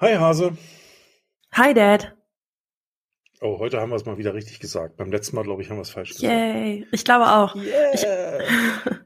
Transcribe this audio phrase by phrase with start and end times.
[0.00, 0.56] Hi Hase.
[1.50, 2.14] Hi Dad.
[3.40, 4.96] Oh, heute haben wir es mal wieder richtig gesagt.
[4.96, 6.32] Beim letzten Mal, glaube ich, haben wir es falsch gesagt.
[6.32, 6.86] Yay.
[6.92, 7.56] Ich glaube auch.
[7.56, 7.94] Yeah.
[7.94, 8.06] Ich,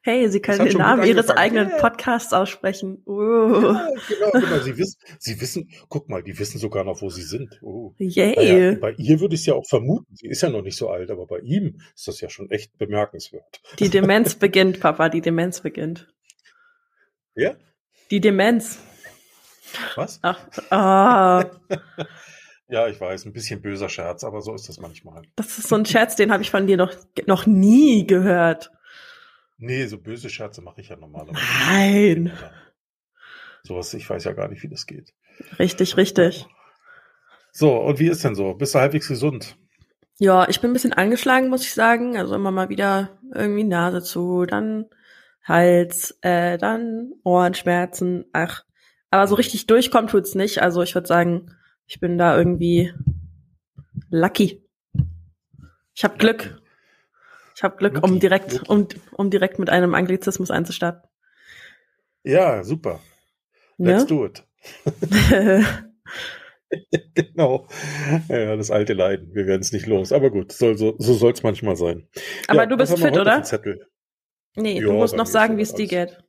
[0.00, 1.76] hey, Sie können den Namen Ihres eigenen Yeah.
[1.76, 3.02] Podcasts aussprechen.
[3.04, 3.74] Uh.
[3.74, 4.58] Ja, genau, genau.
[4.60, 7.58] Sie wissen, Sie wissen, guck mal, die wissen sogar noch, wo sie sind.
[7.60, 7.92] Oh.
[7.98, 8.34] Yay.
[8.34, 10.16] Naja, bei ihr würde ich es ja auch vermuten.
[10.16, 12.78] Sie ist ja noch nicht so alt, aber bei ihm ist das ja schon echt
[12.78, 13.60] bemerkenswert.
[13.78, 15.10] Die Demenz beginnt, Papa.
[15.10, 16.08] Die Demenz beginnt.
[17.34, 17.54] Ja?
[18.10, 18.78] Die Demenz.
[19.96, 20.18] Was?
[20.22, 20.38] Ach,
[20.70, 21.44] ah,
[22.68, 25.22] Ja, ich weiß, ein bisschen böser Scherz, aber so ist das manchmal.
[25.36, 26.94] das ist so ein Scherz, den habe ich von dir noch,
[27.26, 28.70] noch nie gehört.
[29.58, 31.38] Nee, so böse Scherze mache ich ja normalerweise.
[31.66, 32.32] Nein.
[33.62, 35.12] Sowas, ich weiß ja gar nicht, wie das geht.
[35.58, 36.46] Richtig, richtig.
[37.52, 38.54] So, und wie ist denn so?
[38.54, 39.56] Bist du halbwegs gesund?
[40.18, 42.16] Ja, ich bin ein bisschen angeschlagen, muss ich sagen.
[42.16, 44.86] Also immer mal wieder irgendwie Nase zu, dann
[45.44, 48.24] Hals, äh, dann Ohrenschmerzen.
[48.32, 48.64] Ach,
[49.12, 50.60] aber so richtig durchkommt tut's nicht.
[50.62, 51.54] Also ich würde sagen,
[51.86, 52.92] ich bin da irgendwie
[54.10, 54.62] lucky.
[55.94, 56.60] Ich habe Glück.
[57.54, 58.68] Ich habe Glück, um direkt, lucky.
[58.68, 61.08] um, um direkt mit einem Anglizismus einzustarten.
[62.24, 63.00] Ja, super.
[63.78, 64.06] Let's Ne?
[64.08, 64.44] do it.
[67.14, 67.66] Genau.
[68.28, 69.34] Ja, das alte Leiden.
[69.34, 70.10] Wir werden es nicht los.
[70.12, 72.08] Aber gut, soll, so, so soll es manchmal sein.
[72.48, 73.42] aber Ja, du bist fit, oder?
[73.42, 73.86] Zettel?
[74.56, 76.24] Nee, Ja, du musst noch sagen, wie es dir geht.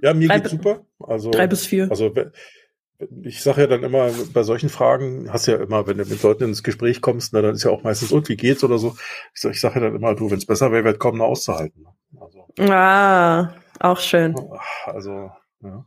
[0.00, 0.84] Ja, mir Drei geht's super.
[1.00, 1.88] Also, Drei bis vier.
[1.90, 2.12] also
[3.22, 6.22] ich sage ja dann immer, bei solchen Fragen hast du ja immer, wenn du mit
[6.22, 8.96] Leuten ins Gespräch kommst, na, dann ist ja auch meistens, und wie geht's oder so.
[9.34, 11.86] Ich sage sag ja dann immer, du, wenn es besser wäre, wird kaum noch auszuhalten.
[12.18, 14.34] Also, ah, auch schön.
[14.86, 15.30] Also,
[15.62, 15.84] ja.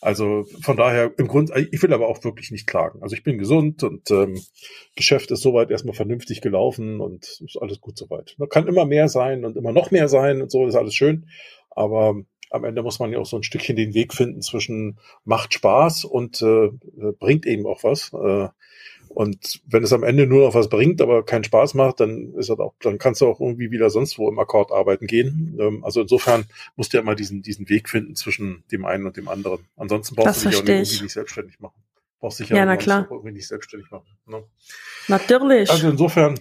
[0.00, 3.02] Also von daher im Grund, ich will aber auch wirklich nicht klagen.
[3.02, 4.40] Also ich bin gesund und ähm,
[4.94, 8.36] Geschäft ist soweit erstmal vernünftig gelaufen und ist alles gut soweit.
[8.38, 11.28] Da kann immer mehr sein und immer noch mehr sein und so, ist alles schön.
[11.70, 12.14] Aber
[12.50, 16.04] am Ende muss man ja auch so ein Stückchen den Weg finden zwischen macht Spaß
[16.04, 16.70] und äh,
[17.18, 18.12] bringt eben auch was.
[18.12, 18.48] Äh,
[19.08, 22.50] und wenn es am Ende nur noch was bringt, aber keinen Spaß macht, dann ist
[22.50, 25.56] das auch, dann kannst du auch irgendwie wieder sonst wo im Akkord arbeiten gehen.
[25.60, 26.44] Ähm, also insofern
[26.76, 29.60] musst du ja immer diesen, diesen Weg finden zwischen dem einen und dem anderen.
[29.76, 30.88] Ansonsten brauchst Das du dich auch nicht, verstehe ich.
[30.90, 31.82] irgendwie nicht selbstständig machen.
[32.20, 33.06] Brauchst dich Ja, na sonst klar.
[33.06, 34.06] auch irgendwie nicht selbstständig machen.
[34.26, 34.42] Ne?
[35.08, 35.70] Natürlich.
[35.70, 36.38] Also insofern,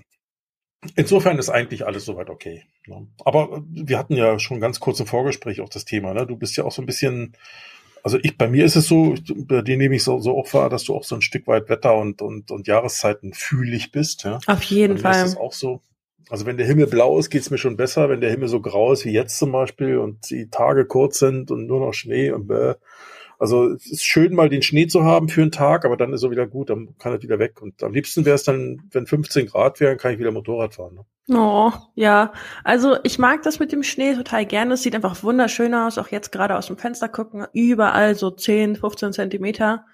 [0.96, 2.64] insofern ist eigentlich alles soweit okay.
[2.86, 3.08] Ne?
[3.26, 6.14] Aber wir hatten ja schon ganz kurz im Vorgespräch auch das Thema.
[6.14, 6.26] Ne?
[6.26, 7.34] Du bist ja auch so ein bisschen,
[8.04, 9.16] also ich, bei mir ist es so,
[9.48, 11.70] bei dir nehme ich so, so auch wahr, dass du auch so ein Stück weit
[11.70, 14.24] Wetter und, und, und Jahreszeiten fühlig bist.
[14.24, 14.40] Ja?
[14.48, 15.26] Auf jeden mir ist Fall.
[15.26, 15.82] es auch so.
[16.30, 18.10] Also wenn der Himmel blau ist, geht's mir schon besser.
[18.10, 21.52] Wenn der Himmel so grau ist wie jetzt zum Beispiel und die Tage kurz sind
[21.52, 22.74] und nur noch Schnee und bäh.
[23.40, 26.24] Also es ist schön, mal den Schnee zu haben für einen Tag, aber dann ist
[26.24, 27.62] er wieder gut, dann kann er wieder weg.
[27.62, 30.96] Und am liebsten wäre es dann, wenn 15 Grad wären, kann ich wieder Motorrad fahren.
[30.96, 31.38] Ne?
[31.38, 32.34] Oh, ja.
[32.64, 34.74] Also ich mag das mit dem Schnee total gerne.
[34.74, 36.00] Es sieht einfach wunderschön aus.
[36.00, 37.46] Auch jetzt gerade aus dem Fenster gucken.
[37.54, 39.86] Überall so 10, 15 Zentimeter.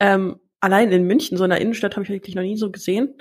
[0.00, 3.14] Ähm, allein in München, so in der Innenstadt, habe ich wirklich noch nie so gesehen.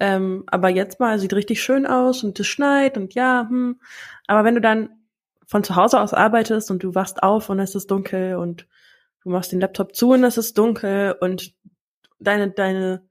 [0.00, 3.80] Ähm, aber jetzt mal sieht richtig schön aus und es schneit und ja, hm.
[4.26, 4.90] Aber wenn du dann
[5.46, 8.68] von zu Hause aus arbeitest und du wachst auf und es ist dunkel und
[9.28, 11.52] du machst den Laptop zu und es ist dunkel und
[12.18, 13.06] deine, deine,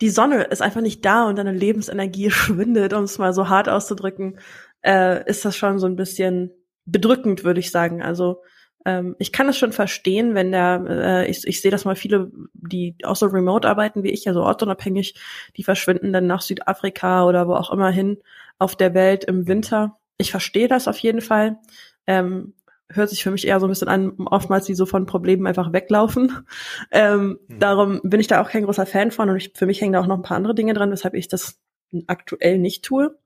[0.00, 3.68] die Sonne ist einfach nicht da und deine Lebensenergie schwindet, um es mal so hart
[3.68, 4.38] auszudrücken,
[4.84, 6.50] äh, ist das schon so ein bisschen
[6.84, 8.02] bedrückend, würde ich sagen.
[8.02, 8.42] Also
[8.84, 12.30] ähm, ich kann es schon verstehen, wenn der, äh, ich, ich sehe das mal viele,
[12.54, 15.14] die auch so remote arbeiten wie ich, also ortsunabhängig,
[15.56, 18.18] die verschwinden dann nach Südafrika oder wo auch immer hin
[18.58, 19.98] auf der Welt im Winter.
[20.16, 21.58] Ich verstehe das auf jeden Fall.
[22.06, 22.54] Ähm,
[22.90, 25.72] hört sich für mich eher so ein bisschen an, oftmals wie so von Problemen einfach
[25.72, 26.46] weglaufen.
[26.90, 27.58] Ähm, Mhm.
[27.58, 30.00] Darum bin ich da auch kein großer Fan von und ich, für mich hängen da
[30.00, 31.58] auch noch ein paar andere Dinge dran, weshalb ich das
[32.06, 33.18] aktuell nicht tue.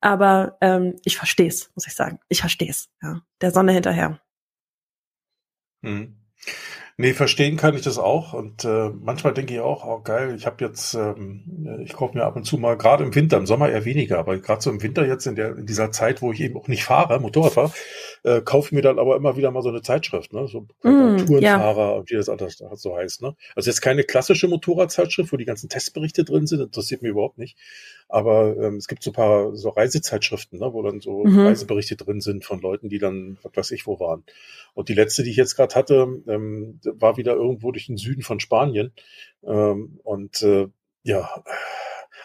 [0.00, 2.20] Aber ähm, ich verstehe es, muss ich sagen.
[2.28, 2.88] Ich verstehe es.
[3.02, 3.22] Ja.
[3.40, 4.20] Der Sonne hinterher.
[5.82, 6.16] Mhm.
[7.00, 8.32] Nee, verstehen kann ich das auch.
[8.32, 12.24] Und äh, manchmal denke ich auch, oh geil, ich habe jetzt, ähm, ich kaufe mir
[12.24, 14.82] ab und zu mal, gerade im Winter, im Sommer eher weniger, aber gerade so im
[14.82, 17.72] Winter jetzt in der in dieser Zeit, wo ich eben auch nicht fahre, Motorrad fahre,
[18.24, 20.48] äh, kaufe ich mir dann aber immer wieder mal so eine Zeitschrift, ne?
[20.48, 23.36] So Mm, Tourenfahrer und wie das alles so heißt, ne?
[23.54, 27.56] Also jetzt keine klassische Motorradzeitschrift, wo die ganzen Testberichte drin sind, interessiert mich überhaupt nicht.
[28.08, 31.40] Aber ähm, es gibt so ein paar so Reisezeitschriften, ne, wo dann so Mhm.
[31.46, 34.24] Reiseberichte drin sind von Leuten, die dann, was weiß ich, wo waren.
[34.74, 38.22] Und die letzte, die ich jetzt gerade hatte, ähm, war wieder irgendwo durch den Süden
[38.22, 38.92] von Spanien.
[39.44, 40.68] Ähm, und äh,
[41.02, 41.42] ja,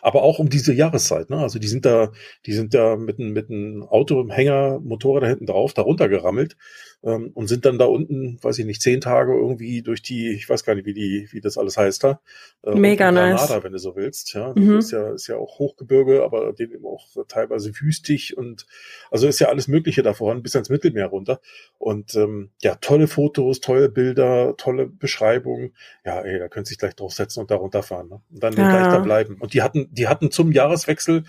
[0.02, 1.30] aber auch um diese Jahreszeit.
[1.30, 1.38] Ne?
[1.38, 2.12] Also die sind da,
[2.46, 6.58] die sind da mit einem mit einem Auto, Hänger, Motorräder hinten drauf, da runtergerammelt.
[7.04, 10.48] Ähm, und sind dann da unten, weiß ich nicht, zehn Tage irgendwie durch die, ich
[10.48, 12.22] weiß gar nicht, wie die, wie das alles heißt da.
[12.64, 13.42] Äh, Mega nice.
[13.42, 14.34] Granada, wenn du so willst.
[14.34, 14.80] Ja, mhm.
[14.80, 18.66] ist ja, ist ja auch Hochgebirge, aber den eben auch teilweise wüstig und
[19.12, 21.42] also ist ja alles Mögliche da voran, bis ans Mittelmeer runter.
[21.78, 25.74] Und ähm, ja, tolle Fotos, tolle Bilder, tolle Beschreibungen.
[26.06, 28.08] Ja, ey, da könnt ihr sich gleich draufsetzen und da runterfahren.
[28.08, 28.22] Ne?
[28.32, 28.70] Und dann ja.
[28.70, 29.38] gleich da bleiben.
[29.40, 31.24] Und die hatten, die hatten zum Jahreswechsel,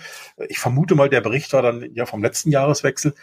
[0.49, 3.15] ich vermute mal, der Bericht war dann ja vom letzten Jahreswechsel,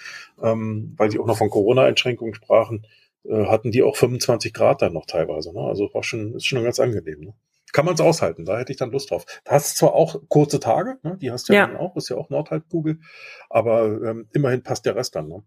[0.41, 2.85] ähm, weil die auch noch von Corona-Einschränkungen sprachen,
[3.23, 5.53] äh, hatten die auch 25 Grad dann noch teilweise.
[5.53, 5.61] Ne?
[5.61, 7.21] Also war schon, ist schon ganz angenehm.
[7.21, 7.33] Ne?
[7.71, 9.25] Kann man es aushalten, da hätte ich dann Lust drauf.
[9.45, 11.17] Da hast zwar auch kurze Tage, ne?
[11.17, 11.67] die hast du ja, ja.
[11.67, 12.99] dann auch, ist ja auch Nordhalbkugel,
[13.49, 15.29] aber ähm, immerhin passt der Rest dann.
[15.29, 15.43] Ne?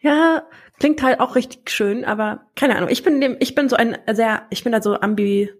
[0.00, 0.48] Ja,
[0.78, 2.90] klingt halt auch richtig schön, aber keine Ahnung.
[2.90, 5.50] Ich bin dem, ich bin so ein sehr, ich bin da so ambi,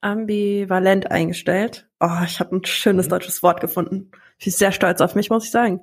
[0.00, 1.85] ambivalent eingestellt.
[2.00, 3.10] Oh, ich habe ein schönes mhm.
[3.10, 4.10] deutsches Wort gefunden.
[4.38, 5.80] Ich bin sehr stolz auf mich, muss ich sagen.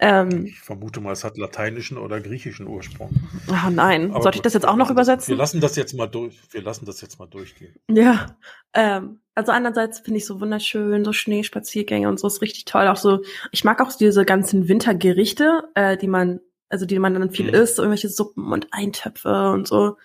[0.00, 3.10] Ähm, ich vermute mal, es hat lateinischen oder griechischen Ursprung.
[3.48, 5.28] Oh nein, Aber sollte ich das jetzt auch noch übersetzen?
[5.28, 6.38] Wir lassen das jetzt mal durch.
[6.52, 7.74] Wir lassen das jetzt mal durchgehen.
[7.90, 8.36] Ja,
[8.74, 12.86] ähm, also andererseits finde ich so wunderschön, so Schneespaziergänge und so ist richtig toll.
[12.86, 17.30] Auch so, ich mag auch diese ganzen Wintergerichte, äh, die man, also die man dann
[17.30, 17.54] viel mhm.
[17.54, 19.96] isst, so irgendwelche Suppen und Eintöpfe und so.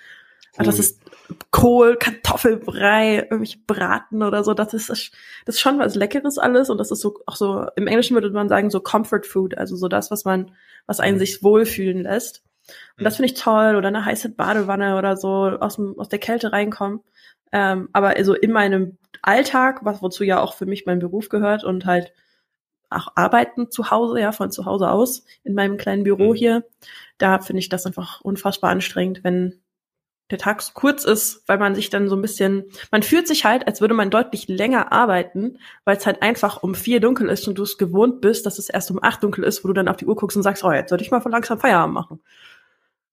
[0.57, 0.65] Cool.
[0.65, 1.01] Das ist
[1.49, 4.53] Kohl, Kartoffelbrei, irgendwelche Braten oder so.
[4.53, 7.87] Das ist, das ist schon was Leckeres alles und das ist so, auch so, im
[7.87, 10.51] Englischen würde man sagen, so Comfort Food, also so das, was man,
[10.85, 11.21] was einen mhm.
[11.21, 12.43] sich wohlfühlen lässt.
[12.97, 13.23] Und das mhm.
[13.23, 17.01] finde ich toll oder eine heiße Badewanne oder so aus, dem, aus der Kälte reinkommen.
[17.51, 21.63] Ähm, aber also in meinem Alltag, was wozu ja auch für mich mein Beruf gehört
[21.63, 22.13] und halt
[22.91, 26.35] auch arbeiten zu Hause, ja, von zu Hause aus in meinem kleinen Büro mhm.
[26.35, 26.63] hier,
[27.17, 29.62] da finde ich das einfach unfassbar anstrengend, wenn
[30.33, 33.45] der Tag so kurz ist, weil man sich dann so ein bisschen, man fühlt sich
[33.45, 37.47] halt, als würde man deutlich länger arbeiten, weil es halt einfach um vier dunkel ist
[37.47, 39.87] und du es gewohnt bist, dass es erst um acht dunkel ist, wo du dann
[39.87, 42.21] auf die Uhr guckst und sagst, oh, jetzt sollte ich mal von langsam Feierabend machen.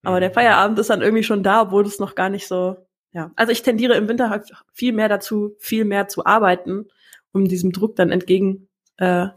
[0.03, 0.33] Aber der mhm.
[0.33, 2.77] Feierabend ist dann irgendwie schon da, obwohl es noch gar nicht so,
[3.13, 3.31] ja.
[3.35, 6.87] Also ich tendiere im Winter halt viel mehr dazu, viel mehr zu arbeiten,
[7.31, 8.67] um diesem Druck dann entgegen
[8.97, 9.27] äh,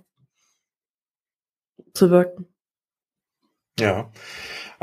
[1.92, 2.48] zu wirken.
[3.78, 4.10] Ja.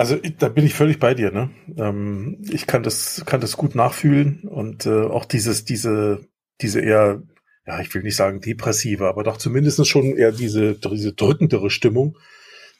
[0.02, 1.32] Also da bin ich völlig bei dir.
[1.32, 1.52] Ne?
[1.78, 6.26] Ähm, ich kann das, kann das gut nachfühlen und äh, auch dieses, diese,
[6.60, 7.22] diese eher,
[7.68, 12.18] ja, ich will nicht sagen depressive, aber doch zumindest schon eher diese, diese drückendere Stimmung.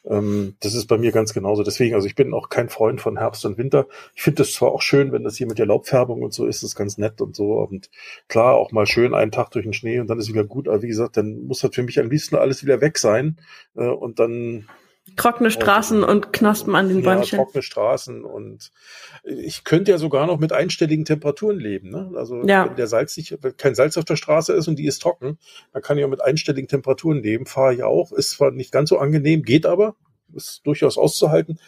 [0.04, 1.62] Ähm, das ist bei mir ganz genauso.
[1.62, 3.86] Deswegen, also ich bin auch kein Freund von Herbst und Winter.
[4.16, 6.64] Ich finde das zwar auch schön, wenn das hier mit der Laubfärbung und so ist,
[6.64, 7.52] ist ganz nett und so.
[7.52, 7.88] Und
[8.26, 10.66] klar, auch mal schön einen Tag durch den Schnee und dann ist wieder gut.
[10.66, 13.36] Aber wie gesagt, dann muss halt für mich am liebsten alles wieder weg sein.
[13.76, 14.66] Äh, und dann
[15.16, 17.36] Trockene Straßen und, und Knospen an den ja, Bäumchen.
[17.36, 18.70] trockene Straßen und
[19.24, 21.90] ich könnte ja sogar noch mit einstelligen Temperaturen leben.
[21.90, 22.12] Ne?
[22.16, 22.66] Also ja.
[22.66, 25.38] wenn der Salz nicht, wenn kein Salz auf der Straße ist und die ist trocken,
[25.72, 27.46] dann kann ich auch mit einstelligen Temperaturen leben.
[27.46, 29.96] Fahre ich auch, ist zwar nicht ganz so angenehm, geht aber,
[30.34, 31.58] ist durchaus auszuhalten,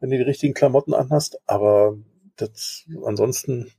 [0.00, 1.96] wenn du die richtigen Klamotten anhast, aber
[2.40, 3.70] das, ansonsten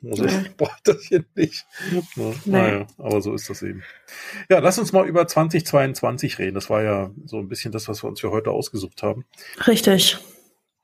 [0.00, 0.50] muss ich, nee.
[0.56, 1.66] brauche das hier nicht.
[2.16, 2.32] Ja.
[2.44, 3.82] Naja, aber so ist das eben.
[4.48, 6.54] Ja, lass uns mal über 2022 reden.
[6.54, 9.24] Das war ja so ein bisschen das, was wir uns für heute ausgesucht haben.
[9.66, 10.18] Richtig.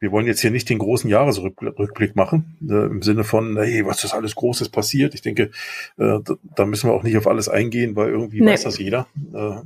[0.00, 4.02] Wir wollen jetzt hier nicht den großen Jahresrückblick machen, äh, im Sinne von, hey, was
[4.02, 5.14] ist alles Großes passiert?
[5.14, 5.50] Ich denke,
[5.99, 6.19] äh,
[6.56, 8.50] da müssen wir auch nicht auf alles eingehen, weil irgendwie nee.
[8.50, 9.08] weiß das jeder.
[9.34, 9.61] Äh,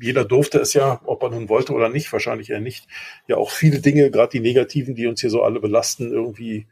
[0.00, 2.86] jeder durfte es ja, ob er nun wollte oder nicht, wahrscheinlich eher nicht,
[3.26, 6.68] ja auch viele Dinge, gerade die negativen, die uns hier so alle belasten, irgendwie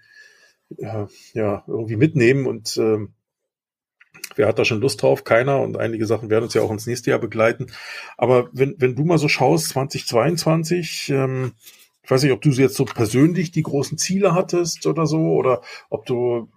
[0.79, 2.99] ja, ja, irgendwie mitnehmen und äh,
[4.37, 5.25] wer hat da schon Lust drauf?
[5.25, 7.67] Keiner und einige Sachen werden uns ja auch ins nächste Jahr begleiten.
[8.17, 11.53] Aber wenn, wenn du mal so schaust, 2022, ähm,
[12.03, 15.63] ich weiß nicht, ob du jetzt so persönlich die großen Ziele hattest oder so, oder
[15.89, 16.49] ob du,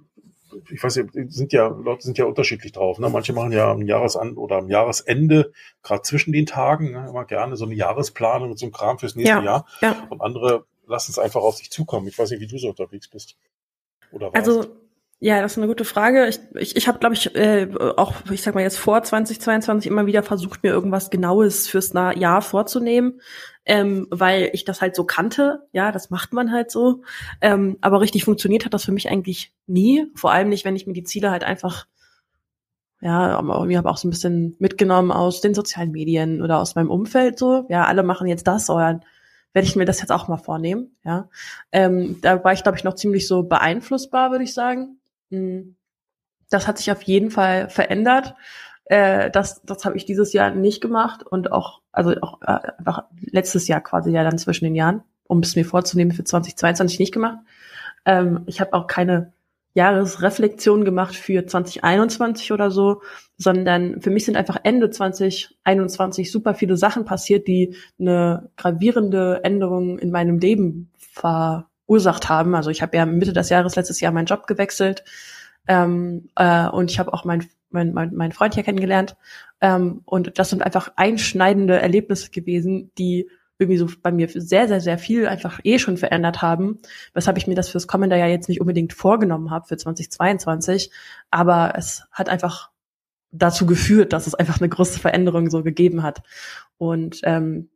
[0.72, 2.98] ich weiß nicht, sind ja, Leute sind ja unterschiedlich drauf.
[2.98, 3.10] Ne?
[3.10, 5.51] Manche machen ja am Jahresan oder am Jahresende,
[5.84, 9.15] gerade zwischen den Tagen, ne, immer gerne so eine Jahresplanung und so ein Kram fürs
[9.15, 9.67] nächste ja, Jahr.
[9.81, 10.07] Ja.
[10.10, 12.07] Und andere lassen es einfach auf sich zukommen.
[12.07, 13.38] Ich weiß nicht, wie du so unterwegs bist.
[14.15, 14.38] Oder warst?
[14.38, 14.65] Also
[15.19, 16.27] ja, das ist eine gute Frage.
[16.27, 20.05] Ich, ich, ich habe, glaube ich, äh, auch, ich sag mal jetzt vor 2022 immer
[20.07, 23.22] wieder versucht, mir irgendwas Genaues fürs Jahr vorzunehmen,
[23.65, 25.67] ähm, weil ich das halt so kannte.
[25.72, 27.01] Ja, das macht man halt so.
[27.39, 30.05] Ähm, aber richtig funktioniert hat das für mich eigentlich nie.
[30.15, 31.88] Vor allem nicht, wenn ich mir die Ziele halt einfach,
[33.00, 36.91] ja, irgendwie habe auch so ein bisschen mitgenommen aus den sozialen Medien oder aus meinem
[36.91, 37.65] Umfeld so.
[37.69, 39.00] Ja, alle machen jetzt das, oder
[39.55, 40.97] werde ich mir das jetzt auch mal vornehmen.
[41.05, 41.29] Ja,
[41.71, 45.00] ähm, da war ich glaube ich noch ziemlich so beeinflussbar, würde ich sagen.
[45.31, 45.77] Hm.
[46.50, 48.35] Das hat sich auf jeden Fall verändert.
[48.83, 52.71] Äh, das das habe ich dieses Jahr nicht gemacht und auch also auch äh,
[53.21, 57.13] letztes Jahr quasi ja dann zwischen den Jahren, um es mir vorzunehmen für 2022 nicht
[57.13, 57.39] gemacht.
[58.03, 59.31] Ähm, ich habe auch keine
[59.75, 63.01] Jahresreflexion gemacht für 2021 oder so,
[63.38, 70.00] sondern für mich sind einfach Ende 2021 super viele Sachen passiert, die eine gravierende Änderung
[70.00, 72.55] in meinem Leben ver verursacht haben.
[72.55, 75.03] Also ich habe ja Mitte des Jahres letztes Jahr meinen Job gewechselt
[75.67, 79.17] ähm, äh, und ich habe auch meinen mein, mein, mein Freund hier kennengelernt.
[79.60, 84.81] Ähm, und das sind einfach einschneidende Erlebnisse gewesen, die irgendwie so bei mir sehr, sehr,
[84.81, 86.79] sehr viel einfach eh schon verändert haben,
[87.13, 90.91] weshalb ich mir das fürs kommende Jahr jetzt nicht unbedingt vorgenommen habe für 2022.
[91.31, 92.71] Aber es hat einfach
[93.31, 96.21] dazu geführt, dass es einfach eine große Veränderung so gegeben hat.
[96.77, 97.69] Und ähm,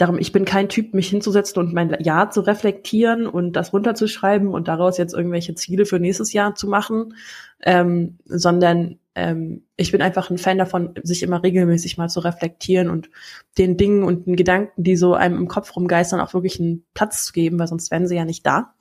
[0.00, 4.48] darum, ich bin kein Typ, mich hinzusetzen und mein Jahr zu reflektieren und das runterzuschreiben
[4.48, 7.14] und daraus jetzt irgendwelche Ziele für nächstes Jahr zu machen,
[7.62, 12.88] ähm, sondern ähm, ich bin einfach ein Fan davon, sich immer regelmäßig mal zu reflektieren
[12.88, 13.10] und
[13.58, 17.24] den Dingen und den Gedanken, die so einem im Kopf rumgeistern, auch wirklich einen Platz
[17.24, 18.74] zu geben, weil sonst wären sie ja nicht da.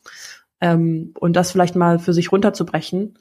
[0.61, 3.17] Ähm, und das vielleicht mal für sich runterzubrechen.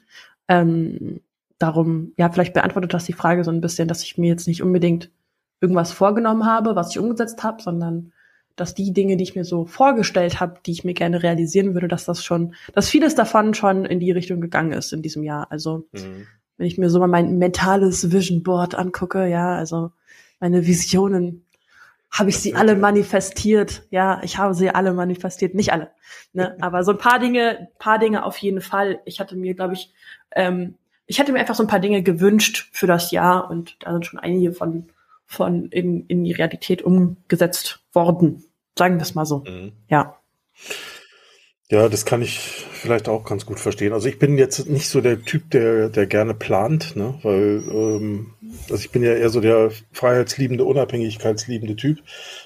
[0.47, 1.21] Ähm,
[1.57, 4.63] darum, ja, vielleicht beantwortet das die Frage so ein bisschen, dass ich mir jetzt nicht
[4.63, 5.11] unbedingt
[5.61, 8.11] irgendwas vorgenommen habe, was ich umgesetzt habe, sondern
[8.55, 11.87] dass die Dinge, die ich mir so vorgestellt habe, die ich mir gerne realisieren würde,
[11.87, 15.47] dass das schon, dass vieles davon schon in die Richtung gegangen ist in diesem Jahr.
[15.49, 16.27] Also mhm.
[16.57, 19.91] wenn ich mir so mal mein mentales Vision Board angucke, ja, also
[20.39, 21.45] meine Visionen,
[22.11, 23.83] habe ich sie alle manifestiert.
[23.91, 25.91] Ja, ich habe sie alle manifestiert, nicht alle,
[26.33, 26.57] ne?
[26.61, 28.99] aber so ein paar Dinge, paar Dinge auf jeden Fall.
[29.05, 29.93] Ich hatte mir, glaube ich,
[30.31, 30.75] ähm,
[31.05, 34.05] ich hatte mir einfach so ein paar Dinge gewünscht für das Jahr und da sind
[34.05, 34.89] schon einige von
[35.29, 38.43] von in, in die Realität umgesetzt worden.
[38.77, 39.43] Sagen wir es mal so.
[39.47, 39.73] Mhm.
[39.87, 40.17] Ja.
[41.69, 43.93] Ja, das kann ich vielleicht auch ganz gut verstehen.
[43.93, 47.19] Also ich bin jetzt nicht so der Typ, der, der gerne plant, ne?
[47.21, 48.33] weil ähm,
[48.69, 51.99] also ich bin ja eher so der freiheitsliebende, unabhängigkeitsliebende Typ.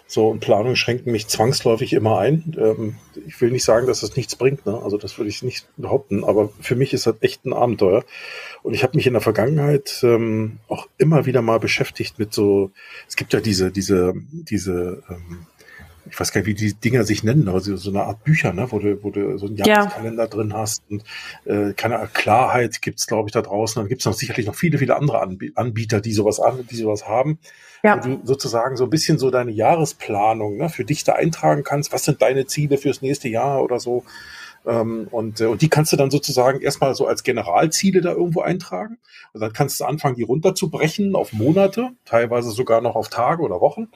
[0.07, 2.55] So und Planung schränken mich zwangsläufig immer ein.
[2.57, 2.95] Ähm,
[3.27, 4.79] ich will nicht sagen, dass das nichts bringt, ne?
[4.83, 8.03] also das würde ich nicht behaupten, aber für mich ist das echt ein Abenteuer.
[8.61, 12.71] Und ich habe mich in der Vergangenheit ähm, auch immer wieder mal beschäftigt mit so,
[13.07, 15.47] es gibt ja diese, diese, diese ähm,
[16.09, 18.67] ich weiß gar nicht, wie die Dinger sich nennen, aber so eine Art Bücher, ne,
[18.71, 20.29] wo du, wo du so einen Jahreskalender ja.
[20.29, 21.03] drin hast und
[21.45, 23.81] äh, keine Klarheit gibt's, glaube ich, da draußen.
[23.81, 25.21] Dann gibt's noch sicherlich noch viele, viele andere
[25.55, 27.39] Anbieter, die sowas an, die sowas haben.
[27.83, 27.97] Ja.
[27.97, 31.91] Wo du sozusagen so ein bisschen so deine Jahresplanung ne, für dich da eintragen kannst.
[31.91, 34.03] Was sind deine Ziele fürs nächste Jahr oder so?
[34.65, 38.41] Ähm, und, äh, und die kannst du dann sozusagen erstmal so als Generalziele da irgendwo
[38.41, 38.97] eintragen.
[39.33, 43.59] Und dann kannst du anfangen, die runterzubrechen auf Monate, teilweise sogar noch auf Tage oder
[43.59, 43.89] Wochen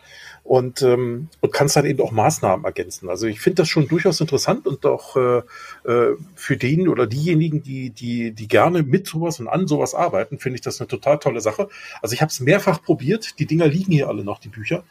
[0.48, 3.10] und, ähm, und kannst dann eben auch Maßnahmen ergänzen.
[3.10, 5.42] Also ich finde das schon durchaus interessant und auch äh,
[5.84, 10.40] äh, für den oder diejenigen, die, die, die gerne mit sowas und an sowas arbeiten,
[10.40, 11.68] finde ich das eine total tolle Sache.
[12.02, 14.86] Also ich habe es mehrfach probiert, die Dinger liegen hier alle noch, die Bücher.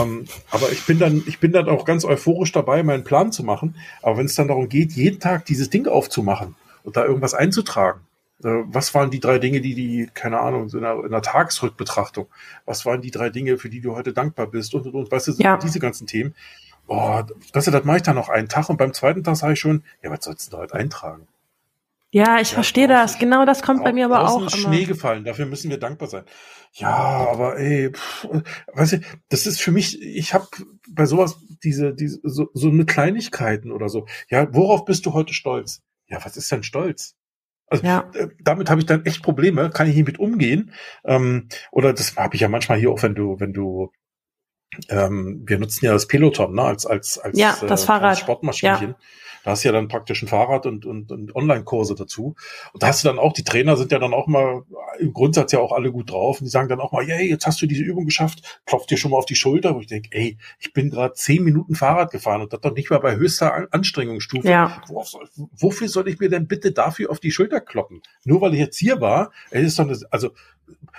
[0.00, 3.44] Ähm, aber ich bin dann, ich bin dann auch ganz euphorisch dabei, meinen Plan zu
[3.44, 3.76] machen.
[4.00, 8.00] Aber wenn es dann darum geht, jeden Tag dieses Ding aufzumachen und da irgendwas einzutragen,
[8.38, 12.26] was waren die drei Dinge, die die, keine Ahnung, in einer, in einer Tagesrückbetrachtung,
[12.66, 15.28] was waren die drei Dinge, für die du heute dankbar bist und, und, und, weißt
[15.28, 15.56] du, ja.
[15.56, 16.34] diese ganzen Themen.
[16.86, 19.60] Boah, das, das mache ich dann noch einen Tag und beim zweiten Tag sage ich
[19.60, 21.26] schon, ja, was sollst du da heute eintragen?
[22.10, 23.18] Ja, ich ja, verstehe das.
[23.18, 24.46] Genau das kommt bei mir aber auch.
[24.46, 25.24] Ist Schnee gefallen.
[25.24, 26.24] Dafür müssen wir dankbar sein.
[26.72, 26.88] Ja,
[27.30, 28.28] aber ey, pff,
[28.72, 30.00] weißt du, das ist für mich.
[30.00, 30.46] Ich habe
[30.88, 34.06] bei sowas diese, diese so, so mit Kleinigkeiten oder so.
[34.28, 35.82] Ja, worauf bist du heute stolz?
[36.06, 37.15] Ja, was ist denn Stolz?
[37.68, 38.10] Also ja.
[38.14, 40.72] Äh, damit habe ich dann echt Probleme, kann ich nicht mit umgehen.
[41.04, 43.90] Ähm, oder das habe ich ja manchmal hier auch, wenn du, wenn du
[44.88, 48.18] ähm, wir nutzen ja das Peloton ne, als als als, ja, das äh, Fahrrad.
[48.18, 48.90] Sportmaschinchen.
[48.90, 48.96] Ja.
[49.46, 52.34] Da hast du ja dann praktisch ein Fahrrad und, und, und Online-Kurse dazu.
[52.72, 54.64] Und da hast du dann auch, die Trainer sind ja dann auch mal
[54.98, 56.40] im Grundsatz ja auch alle gut drauf.
[56.40, 58.96] Und die sagen dann auch mal, yay, jetzt hast du diese Übung geschafft, klopft dir
[58.96, 59.76] schon mal auf die Schulter.
[59.76, 62.90] Wo ich denke, ey, ich bin gerade zehn Minuten Fahrrad gefahren und das doch nicht
[62.90, 64.48] mal bei höchster Anstrengungsstufe.
[64.48, 64.82] Ja.
[64.88, 68.02] Soll, wofür soll ich mir denn bitte dafür auf die Schulter kloppen?
[68.24, 70.30] Nur weil ich jetzt hier war, ey, ist doch eine, also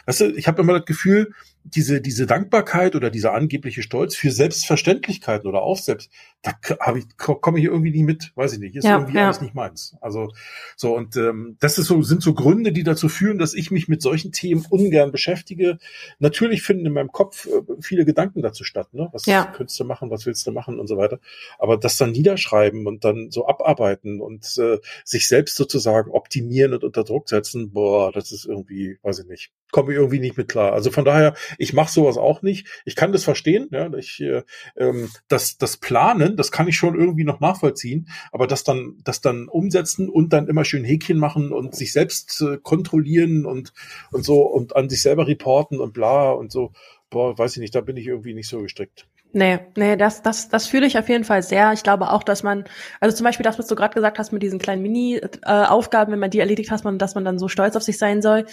[0.06, 1.34] weißt du, ich habe immer das Gefühl,
[1.76, 6.10] diese, diese Dankbarkeit oder dieser angebliche Stolz für Selbstverständlichkeiten oder auf selbst,
[6.42, 9.26] da habe ich, komme ich irgendwie nie mit, weiß ich nicht, ist ja, irgendwie ja.
[9.26, 9.96] alles nicht meins.
[10.00, 10.32] Also
[10.78, 13.90] so und ähm, das ist so, sind so Gründe, die dazu führen, dass ich mich
[13.90, 15.78] mit solchen Themen ungern beschäftige.
[16.20, 19.10] Natürlich finden in meinem Kopf äh, viele Gedanken dazu statt, ne?
[19.12, 19.46] Was ja.
[19.46, 21.20] könntest du machen, was willst du machen und so weiter.
[21.60, 26.86] Aber das dann niederschreiben und dann so abarbeiten und äh, sich selbst sozusagen optimieren und
[26.86, 30.48] unter Druck setzen, boah, das ist irgendwie, weiß ich nicht komme ich irgendwie nicht mit
[30.48, 30.74] klar.
[30.74, 32.68] Also von daher, ich mache sowas auch nicht.
[32.86, 34.44] Ich kann das verstehen, ja, ich, äh,
[34.76, 39.22] ähm, das, das Planen, das kann ich schon irgendwie noch nachvollziehen, aber das dann, das
[39.22, 43.74] dann umsetzen und dann immer schön Häkchen machen und sich selbst äh, kontrollieren und
[44.12, 46.72] und so und an sich selber reporten und bla und so,
[47.10, 49.08] boah, weiß ich nicht, da bin ich irgendwie nicht so gestrickt.
[49.34, 51.74] Nee, nee, das, das, das fühle ich auf jeden Fall sehr.
[51.74, 52.64] Ich glaube auch, dass man,
[53.02, 56.20] also zum Beispiel das, was du gerade gesagt hast mit diesen kleinen Mini-Aufgaben, äh, wenn
[56.20, 58.46] man die erledigt hat, man, dass man dann so stolz auf sich sein soll.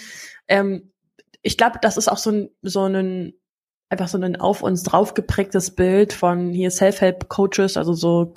[0.47, 0.91] Ähm,
[1.45, 3.33] ich glaube, das ist auch so ein, so ein,
[3.89, 8.33] einfach so ein auf uns drauf geprägtes Bild von hier Self-Help-Coaches, also so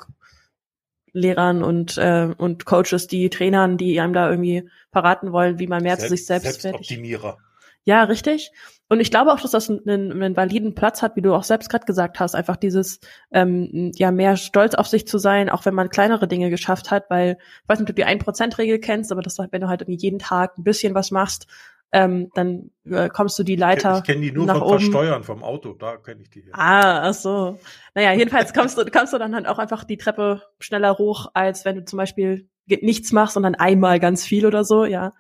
[1.15, 5.83] Lehrern und, äh, und Coaches, die Trainern, die einem da irgendwie verraten wollen, wie man
[5.83, 7.39] mehr selbst, zu sich selbst Selbstoptimierer.
[7.85, 8.53] Ja, richtig.
[8.91, 11.71] Und ich glaube auch, dass das einen, einen validen Platz hat, wie du auch selbst
[11.71, 13.01] gerade gesagt hast, einfach dieses
[13.33, 17.09] ähm, ja mehr stolz auf sich zu sein, auch wenn man kleinere Dinge geschafft hat,
[17.09, 20.03] weil ich weiß nicht, ob du die 1%-Regel kennst, aber das wenn du halt irgendwie
[20.03, 21.47] jeden Tag ein bisschen was machst,
[21.93, 23.99] ähm, dann äh, kommst du die Leiter.
[23.99, 24.79] Ich kenne die nur nach vom oben.
[24.81, 26.43] Versteuern vom Auto, da kenne ich die.
[26.43, 26.55] Hier.
[26.55, 27.59] Ah, ach so.
[27.95, 31.65] Naja, jedenfalls kommst du, kommst du dann halt auch einfach die Treppe schneller hoch, als
[31.65, 35.15] wenn du zum Beispiel nichts machst und dann einmal ganz viel oder so, ja.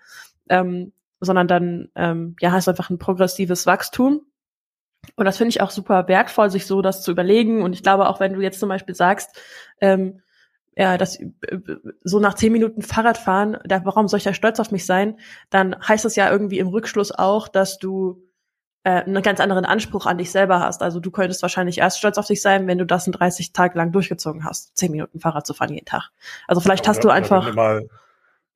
[0.51, 4.23] Ähm, sondern dann ähm, ja hast du einfach ein progressives Wachstum.
[5.17, 7.63] Und das finde ich auch super wertvoll, sich so das zu überlegen.
[7.63, 9.41] Und ich glaube auch, wenn du jetzt zum Beispiel sagst,
[9.81, 10.21] ähm,
[10.78, 11.28] ja, das äh,
[12.04, 15.18] so nach zehn Minuten Fahrradfahren, da, warum soll ich da stolz auf mich sein?
[15.50, 18.23] Dann heißt das ja irgendwie im Rückschluss auch, dass du
[18.85, 20.82] äh, einen ganz anderen Anspruch an dich selber hast.
[20.82, 23.76] Also du könntest wahrscheinlich erst stolz auf dich sein, wenn du das in 30 Tage
[23.76, 26.11] lang durchgezogen hast, zehn Minuten Fahrrad zu fahren jeden Tag.
[26.47, 27.52] Also vielleicht oder, hast du einfach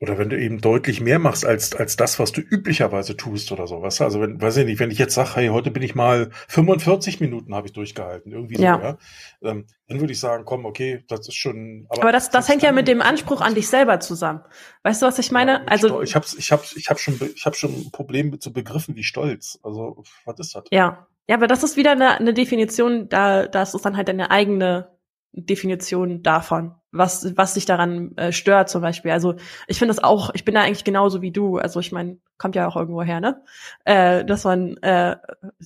[0.03, 3.69] oder wenn du eben deutlich mehr machst als, als das, was du üblicherweise tust oder
[3.69, 3.83] so.
[3.83, 4.05] Weißt du?
[4.05, 7.21] Also wenn, weiß ich nicht, wenn ich jetzt sage, hey, heute bin ich mal 45
[7.21, 8.83] Minuten habe ich durchgehalten, irgendwie so, Ja.
[8.83, 8.99] ja,
[9.43, 11.87] ähm, dann würde ich sagen, komm, okay, das ist schon.
[11.89, 14.41] Aber das, das hängt ja mit dem Anspruch an dich selber zusammen.
[14.83, 15.69] Weißt du, was ich meine?
[15.69, 18.51] Also ich habe ich hab, ich hab schon ich hab schon ein Problem mit so
[18.51, 19.61] Begriffen wie Stolz.
[19.63, 20.65] Also was ist das?
[20.73, 23.09] ja, ja, aber das ist wieder eine, eine Definition.
[23.09, 24.99] Da, das ist dann halt deine eigene
[25.33, 29.11] Definition davon, was was dich daran äh, stört zum Beispiel.
[29.11, 29.35] Also
[29.67, 30.31] ich finde das auch.
[30.35, 31.57] Ich bin da eigentlich genauso wie du.
[31.57, 33.43] Also ich meine, kommt ja auch irgendwo her, ne?
[33.85, 35.17] Äh, dass man äh,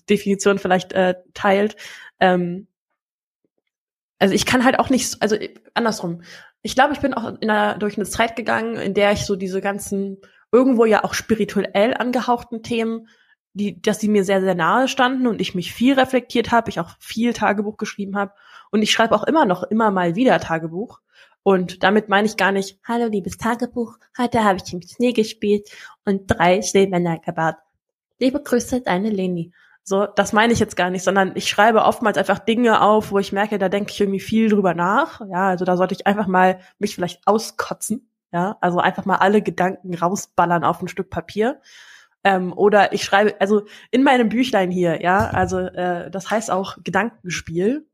[0.08, 1.76] Definition vielleicht äh, teilt.
[2.20, 2.68] Ähm,
[4.18, 5.36] also ich kann halt auch nicht, also
[5.74, 6.22] andersrum.
[6.62, 9.36] Ich glaube, ich bin auch in einer, durch eine Zeit gegangen, in der ich so
[9.36, 10.18] diese ganzen
[10.52, 13.08] irgendwo ja auch spirituell angehauchten Themen,
[13.52, 16.80] die, dass die mir sehr, sehr nahe standen und ich mich viel reflektiert habe, ich
[16.80, 18.32] auch viel Tagebuch geschrieben habe
[18.70, 21.00] und ich schreibe auch immer noch immer mal wieder Tagebuch.
[21.46, 25.70] Und damit meine ich gar nicht, hallo liebes Tagebuch, heute habe ich im Schnee gespielt
[26.04, 27.54] und drei Schneemänner gebaut.
[28.18, 29.52] Liebe Grüße, deine Leni.
[29.84, 33.20] So, das meine ich jetzt gar nicht, sondern ich schreibe oftmals einfach Dinge auf, wo
[33.20, 35.20] ich merke, da denke ich irgendwie viel drüber nach.
[35.20, 38.10] Ja, also da sollte ich einfach mal mich vielleicht auskotzen.
[38.32, 41.60] Ja, also einfach mal alle Gedanken rausballern auf ein Stück Papier.
[42.24, 46.78] Ähm, oder ich schreibe, also in meinem Büchlein hier, ja, also äh, das heißt auch
[46.82, 47.86] Gedankenspiel.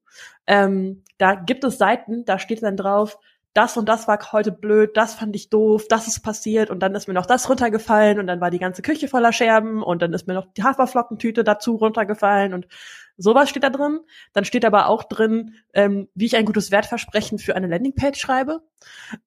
[0.46, 3.18] Ähm, da gibt es Seiten, da steht dann drauf,
[3.54, 6.94] das und das war heute blöd, das fand ich doof, das ist passiert und dann
[6.94, 10.12] ist mir noch das runtergefallen und dann war die ganze Küche voller Scherben und dann
[10.12, 12.66] ist mir noch die Haferflockentüte dazu runtergefallen und
[13.16, 14.00] sowas steht da drin.
[14.32, 18.62] Dann steht aber auch drin, ähm, wie ich ein gutes Wertversprechen für eine Landingpage schreibe.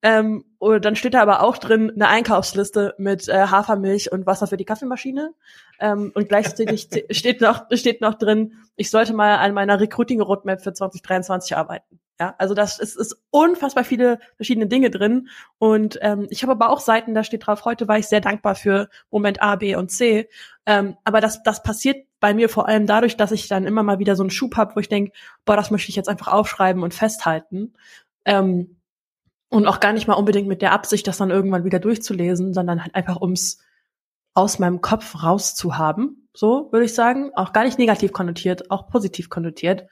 [0.02, 4.48] Ähm, und dann steht da aber auch drin eine Einkaufsliste mit äh, Hafermilch und Wasser
[4.48, 5.34] für die Kaffeemaschine.
[5.80, 10.62] Ähm, und gleichzeitig steht noch, steht noch drin, ich sollte mal an meiner Recruiting Roadmap
[10.62, 12.00] für 2023 arbeiten.
[12.20, 15.28] Ja, also das ist, ist unfassbar viele verschiedene Dinge drin.
[15.58, 18.56] Und ähm, ich habe aber auch Seiten, da steht drauf, heute war ich sehr dankbar
[18.56, 20.30] für Moment A, B und C.
[20.66, 24.00] Ähm, aber das, das passiert bei mir vor allem dadurch, dass ich dann immer mal
[24.00, 25.12] wieder so einen Schub habe, wo ich denke,
[25.46, 27.74] boah, das möchte ich jetzt einfach aufschreiben und festhalten.
[28.26, 28.78] Ähm,
[29.50, 32.82] und auch gar nicht mal unbedingt mit der Absicht, das dann irgendwann wieder durchzulesen, sondern
[32.82, 33.60] halt einfach ums
[34.34, 36.28] aus meinem Kopf rauszuhaben.
[36.34, 37.30] So würde ich sagen.
[37.36, 39.86] Auch gar nicht negativ konnotiert, auch positiv konnotiert.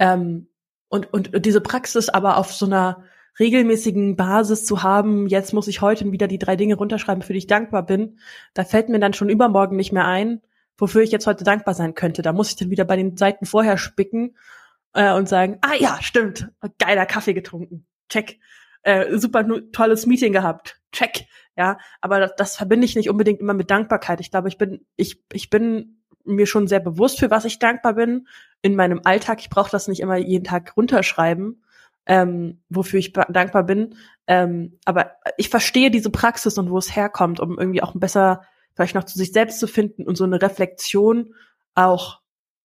[0.00, 0.48] Ähm,
[0.88, 3.04] und, und diese Praxis aber auf so einer
[3.38, 7.38] regelmäßigen Basis zu haben, jetzt muss ich heute wieder die drei Dinge runterschreiben, für die
[7.38, 8.18] ich dankbar bin,
[8.52, 10.40] da fällt mir dann schon übermorgen nicht mehr ein,
[10.78, 12.22] wofür ich jetzt heute dankbar sein könnte.
[12.22, 14.36] Da muss ich dann wieder bei den Seiten vorher spicken
[14.94, 18.38] äh, und sagen, ah ja, stimmt, geiler Kaffee getrunken, check,
[18.82, 23.54] äh, super tolles Meeting gehabt, check, ja, aber das, das verbinde ich nicht unbedingt immer
[23.54, 24.20] mit Dankbarkeit.
[24.20, 27.94] Ich glaube, ich bin, ich, ich bin mir schon sehr bewusst, für was ich dankbar
[27.94, 28.28] bin
[28.62, 29.40] in meinem Alltag.
[29.40, 31.64] Ich brauche das nicht immer jeden Tag runterschreiben,
[32.06, 33.96] ähm, wofür ich dankbar bin.
[34.26, 38.42] Ähm, aber ich verstehe diese Praxis und wo es herkommt, um irgendwie auch besser
[38.78, 41.34] vielleicht noch zu sich selbst zu finden und so eine Reflexion
[41.74, 42.20] auch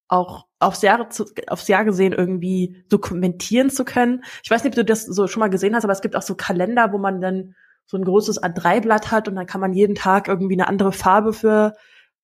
[0.06, 4.22] auch aufs Jahr, zu, aufs Jahr gesehen irgendwie dokumentieren zu können.
[4.44, 6.22] Ich weiß nicht, ob du das so schon mal gesehen hast, aber es gibt auch
[6.22, 9.96] so Kalender, wo man dann so ein großes A3-Blatt hat und dann kann man jeden
[9.96, 11.74] Tag irgendwie eine andere Farbe für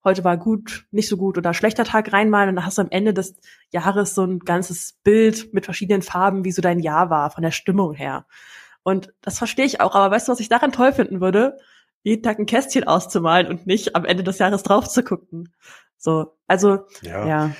[0.05, 2.90] heute war gut, nicht so gut oder schlechter Tag reinmalen und dann hast du am
[2.90, 3.37] Ende des
[3.70, 7.50] Jahres so ein ganzes Bild mit verschiedenen Farben, wie so dein Jahr war, von der
[7.50, 8.26] Stimmung her.
[8.83, 11.59] Und das verstehe ich auch, aber weißt du, was ich daran toll finden würde?
[12.02, 15.52] Jeden Tag ein Kästchen auszumalen und nicht am Ende des Jahres drauf zu gucken.
[15.96, 17.26] So, also, ja.
[17.26, 17.50] ja.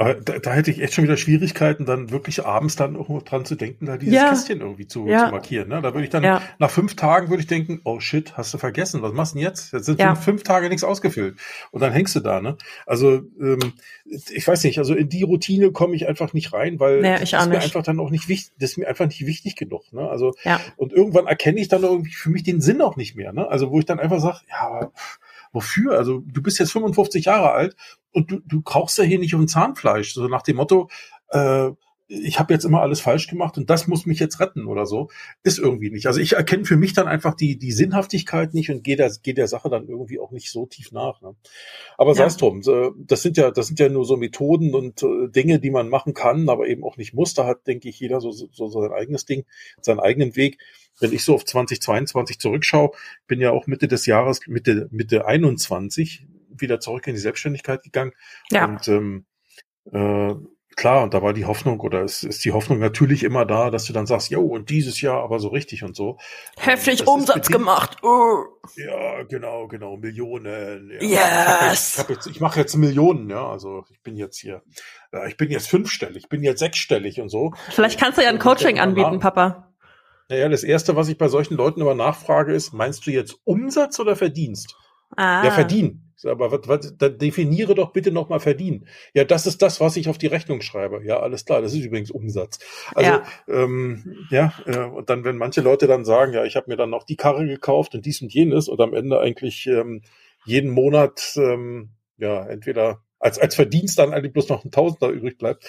[0.00, 3.44] Aber da, da hätte ich echt schon wieder Schwierigkeiten, dann wirklich abends dann irgendwo dran
[3.44, 4.30] zu denken, da dieses ja.
[4.30, 5.26] Kästchen irgendwie zu, ja.
[5.26, 5.68] zu markieren.
[5.68, 5.82] Ne?
[5.82, 6.40] Da würde ich dann, ja.
[6.58, 9.46] nach fünf Tagen würde ich denken, oh shit, hast du vergessen, was machst du denn
[9.46, 9.74] jetzt?
[9.74, 11.36] Jetzt sind fünf, fünf, Tage nichts ausgefüllt.
[11.70, 12.56] Und dann hängst du da, ne?
[12.86, 13.74] Also, ähm,
[14.06, 17.34] ich weiß nicht, also in die Routine komme ich einfach nicht rein, weil nee, das
[17.34, 19.92] ist mir einfach dann auch nicht wichtig, das ist mir einfach nicht wichtig genug.
[19.92, 20.08] Ne?
[20.08, 20.32] Also,
[20.78, 23.34] und irgendwann erkenne ich dann irgendwie für mich den Sinn auch nicht mehr.
[23.34, 23.46] Ne?
[23.46, 24.90] Also, wo ich dann einfach sage, ja,
[25.52, 25.96] wofür?
[25.98, 27.76] Also du bist jetzt 55 Jahre alt
[28.12, 30.14] und du, du krauchst ja hier nicht um Zahnfleisch.
[30.14, 30.88] So nach dem Motto,
[31.28, 31.70] äh,
[32.10, 35.10] ich habe jetzt immer alles falsch gemacht und das muss mich jetzt retten oder so,
[35.44, 36.06] ist irgendwie nicht.
[36.06, 39.34] Also ich erkenne für mich dann einfach die, die Sinnhaftigkeit nicht und gehe der, gehe
[39.34, 41.22] der Sache dann irgendwie auch nicht so tief nach.
[41.22, 41.36] Ne?
[41.96, 42.16] Aber ja.
[42.16, 42.62] sei es drum,
[43.06, 46.12] das sind ja, das sind ja nur so Methoden und äh, Dinge, die man machen
[46.12, 47.34] kann, aber eben auch nicht muss.
[47.34, 49.44] Da hat, denke ich, jeder so, so, so sein eigenes Ding,
[49.80, 50.58] seinen eigenen Weg
[51.02, 52.90] wenn ich so auf 2022 zurückschaue,
[53.26, 58.12] bin ja auch Mitte des Jahres, Mitte, Mitte 21 wieder zurück in die Selbstständigkeit gegangen.
[58.50, 58.66] Ja.
[58.66, 59.24] Und ähm,
[59.90, 60.34] äh,
[60.80, 63.84] klar, und da war die Hoffnung, oder es ist die Hoffnung natürlich immer da, dass
[63.84, 66.16] du dann sagst, jo, und dieses Jahr aber so richtig und so.
[66.58, 67.98] Heftig Umsatz gemacht.
[68.02, 68.44] Oh.
[68.76, 70.90] Ja, genau, genau, Millionen.
[71.00, 71.68] Ja.
[71.68, 72.04] Yes.
[72.08, 74.62] Ich, ich, ich mache jetzt Millionen, ja, also ich bin jetzt hier,
[75.12, 77.52] ja, ich bin jetzt fünfstellig, ich bin jetzt sechsstellig und so.
[77.68, 79.70] Vielleicht kannst du ja ein Coaching anbieten, Papa.
[80.30, 84.00] Naja, das erste, was ich bei solchen Leuten immer nachfrage, ist, meinst du jetzt Umsatz
[84.00, 84.76] oder Verdienst?
[85.16, 85.44] Ah.
[85.44, 86.10] Ja, verdienen.
[86.24, 88.86] Aber was, was, dann definiere doch bitte nochmal verdienen.
[89.14, 91.02] Ja, das ist das, was ich auf die Rechnung schreibe.
[91.04, 92.58] Ja, alles klar, das ist übrigens Umsatz.
[92.94, 96.70] Also, ja, ähm, ja äh, und dann, wenn manche Leute dann sagen, ja, ich habe
[96.70, 100.02] mir dann noch die Karre gekauft und dies und jenes und am Ende eigentlich ähm,
[100.44, 105.38] jeden Monat ähm, ja entweder als, als Verdienst dann eigentlich bloß noch ein Tausender übrig
[105.38, 105.64] bleibt.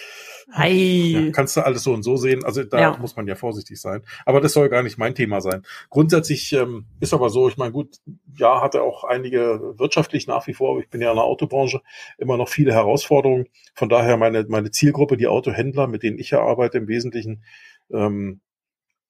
[1.26, 2.44] Ja, kannst du alles so und so sehen.
[2.44, 2.98] Also da ja.
[2.98, 4.04] muss man ja vorsichtig sein.
[4.26, 5.64] Aber das soll gar nicht mein Thema sein.
[5.90, 7.98] Grundsätzlich ähm, ist aber so, ich meine, gut,
[8.38, 11.82] ja, hatte auch einige wirtschaftlich nach wie vor, ich bin ja in der Autobranche,
[12.18, 13.48] immer noch viele Herausforderungen.
[13.74, 17.44] Von daher meine, meine Zielgruppe, die Autohändler, mit denen ich ja arbeite im Wesentlichen,
[17.92, 18.42] ähm,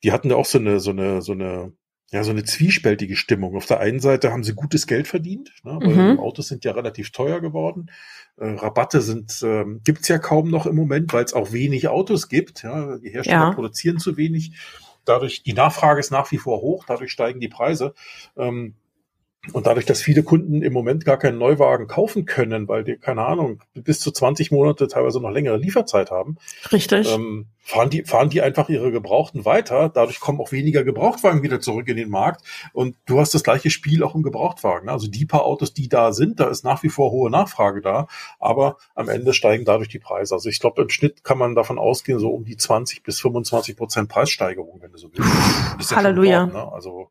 [0.04, 1.74] die hatten ja auch so eine, so eine, so eine
[2.12, 3.56] ja, so eine zwiespältige Stimmung.
[3.56, 6.20] Auf der einen Seite haben sie gutes Geld verdient, ne, weil mhm.
[6.20, 7.90] Autos sind ja relativ teuer geworden.
[8.38, 12.28] Äh, Rabatte sind ähm, gibt's ja kaum noch im Moment, weil es auch wenig Autos
[12.28, 12.64] gibt.
[12.64, 13.52] Ja, die Hersteller ja.
[13.52, 14.52] produzieren zu wenig.
[15.06, 17.94] Dadurch die Nachfrage ist nach wie vor hoch, dadurch steigen die Preise.
[18.36, 18.76] Ähm,
[19.54, 23.26] und dadurch, dass viele Kunden im Moment gar keinen Neuwagen kaufen können, weil die, keine
[23.26, 26.38] Ahnung, bis zu 20 Monate teilweise noch längere Lieferzeit haben.
[26.72, 27.12] Richtig.
[27.12, 29.90] Ähm, fahren die, fahren die einfach ihre Gebrauchten weiter.
[29.90, 32.46] Dadurch kommen auch weniger Gebrauchtwagen wieder zurück in den Markt.
[32.72, 34.90] Und du hast das gleiche Spiel auch im Gebrauchtwagen.
[34.90, 38.08] Also die paar Autos, die da sind, da ist nach wie vor hohe Nachfrage da.
[38.40, 40.36] Aber am Ende steigen dadurch die Preise.
[40.36, 43.76] Also ich glaube, im Schnitt kann man davon ausgehen, so um die 20 bis 25
[43.76, 45.96] Prozent Preissteigerung, wenn du so willst.
[45.96, 46.44] Halleluja.
[46.44, 46.72] Wort, ne?
[46.72, 47.10] Also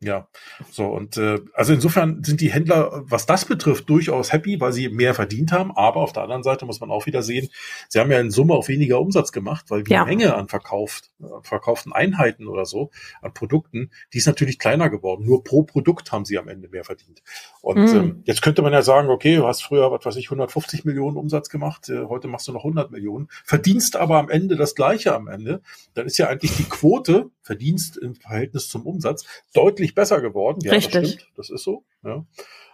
[0.00, 0.28] ja,
[0.70, 4.88] so und äh, also insofern sind die Händler, was das betrifft, durchaus happy, weil sie
[4.88, 5.72] mehr verdient haben.
[5.76, 7.48] Aber auf der anderen Seite muss man auch wieder sehen,
[7.88, 10.04] sie haben ja in Summe auch weniger Umsatz gemacht, weil die ja.
[10.04, 12.90] Menge an verkauft, äh, verkauften Einheiten oder so
[13.22, 15.26] an Produkten, die ist natürlich kleiner geworden.
[15.26, 17.20] Nur pro Produkt haben sie am Ende mehr verdient.
[17.60, 17.96] Und mhm.
[17.96, 21.16] ähm, jetzt könnte man ja sagen, okay, du hast früher, was weiß ich, 150 Millionen
[21.16, 25.12] Umsatz gemacht, äh, heute machst du noch 100 Millionen, verdienst aber am Ende das Gleiche
[25.12, 25.60] am Ende.
[25.94, 30.60] Dann ist ja eigentlich die Quote Verdienst im Verhältnis zum Umsatz deutlich besser geworden.
[30.62, 30.92] Ja, Richtig.
[30.92, 31.84] Das, stimmt, das ist so.
[32.04, 32.24] Ja.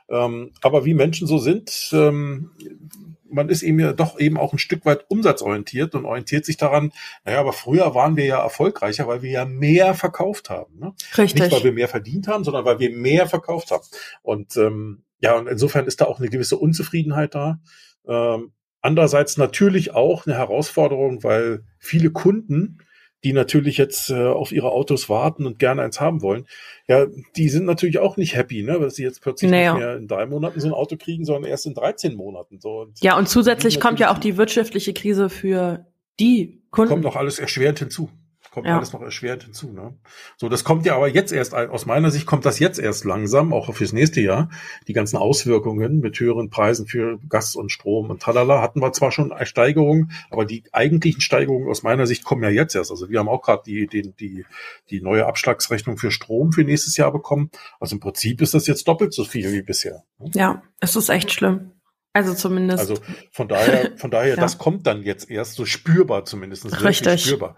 [0.09, 2.51] Ähm, aber wie Menschen so sind, ähm,
[3.29, 6.93] man ist eben ja doch eben auch ein Stück weit umsatzorientiert und orientiert sich daran,
[7.25, 10.79] naja, aber früher waren wir ja erfolgreicher, weil wir ja mehr verkauft haben.
[10.79, 10.95] Ne?
[11.17, 11.43] Richtig.
[11.43, 13.85] Nicht, weil wir mehr verdient haben, sondern weil wir mehr verkauft haben.
[14.23, 17.61] Und ähm, ja, und insofern ist da auch eine gewisse Unzufriedenheit da.
[18.07, 22.79] Ähm, andererseits natürlich auch eine Herausforderung, weil viele Kunden
[23.25, 26.47] die natürlich jetzt äh, auf ihre Autos warten und gerne eins haben wollen,
[26.87, 27.07] ja,
[27.37, 29.73] die sind natürlich auch nicht happy, ne, dass sie jetzt plötzlich naja.
[29.73, 32.61] nicht mehr in drei Monaten so ein Auto kriegen, sondern erst in 13 Monaten.
[32.61, 32.83] So.
[32.83, 35.87] Und ja, und zusätzlich kommt ja auch die wirtschaftliche Krise für
[36.21, 36.91] die Kunden.
[36.91, 38.11] Kommt noch alles erschwerend hinzu
[38.55, 38.77] kommt ja.
[38.77, 39.73] alles noch erschwert hinzu.
[39.73, 39.95] Ne?
[40.37, 43.53] So, das kommt ja aber jetzt erst, aus meiner Sicht kommt das jetzt erst langsam,
[43.53, 44.49] auch fürs nächste Jahr.
[44.87, 49.11] Die ganzen Auswirkungen mit höheren Preisen für Gas und Strom und talala hatten wir zwar
[49.11, 52.93] schon Steigerungen, aber die eigentlichen Steigerungen aus meiner Sicht kommen ja jetzt erst.
[52.93, 54.47] Also wir haben auch gerade die, die, die,
[54.89, 57.51] die neue Abschlagsrechnung für Strom für nächstes Jahr bekommen.
[57.81, 60.05] Also im Prinzip ist das jetzt doppelt so viel wie bisher.
[60.21, 60.31] Ne?
[60.35, 61.73] Ja, es ist echt schlimm.
[62.15, 62.79] Also zumindest.
[62.79, 62.95] Also
[63.33, 64.41] von daher, von daher, ja.
[64.41, 66.83] das kommt dann jetzt erst so spürbar zumindest.
[66.83, 67.25] Richtig.
[67.25, 67.57] Spürbar.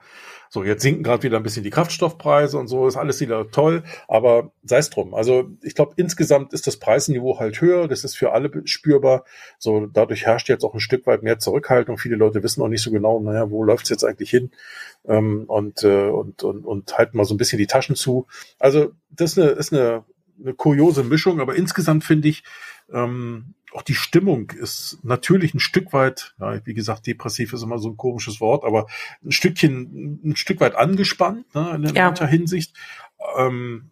[0.48, 3.82] So, jetzt sinken gerade wieder ein bisschen die Kraftstoffpreise und so, ist alles wieder toll,
[4.08, 5.12] aber sei es drum.
[5.12, 9.24] Also ich glaube, insgesamt ist das Preisniveau halt höher, das ist für alle spürbar.
[9.58, 11.98] So, dadurch herrscht jetzt auch ein Stück weit mehr Zurückhaltung.
[11.98, 14.50] Viele Leute wissen auch nicht so genau, naja, wo läuft's jetzt eigentlich hin?
[15.06, 18.26] Ähm, und, äh, und, und, und halten mal so ein bisschen die Taschen zu.
[18.58, 20.04] Also, das ist eine, ist eine,
[20.40, 22.44] eine kuriose Mischung, aber insgesamt finde ich,
[22.92, 27.78] Ähm, auch die Stimmung ist natürlich ein Stück weit, ja, wie gesagt, depressiv ist immer
[27.78, 28.86] so ein komisches Wort, aber
[29.24, 32.06] ein Stückchen, ein Stück weit angespannt ne, in ja.
[32.06, 32.74] mancher Hinsicht.
[33.36, 33.90] Ähm,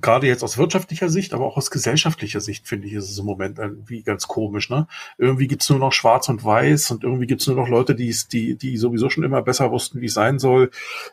[0.00, 3.24] gerade jetzt aus wirtschaftlicher Sicht, aber auch aus gesellschaftlicher Sicht, finde ich, ist es im
[3.24, 4.70] Moment irgendwie ganz komisch.
[4.70, 4.86] Ne?
[5.18, 8.56] Irgendwie gibt's nur noch Schwarz und Weiß und irgendwie gibt's nur noch Leute, die die,
[8.56, 10.70] die sowieso schon immer besser wussten, wie es sein soll.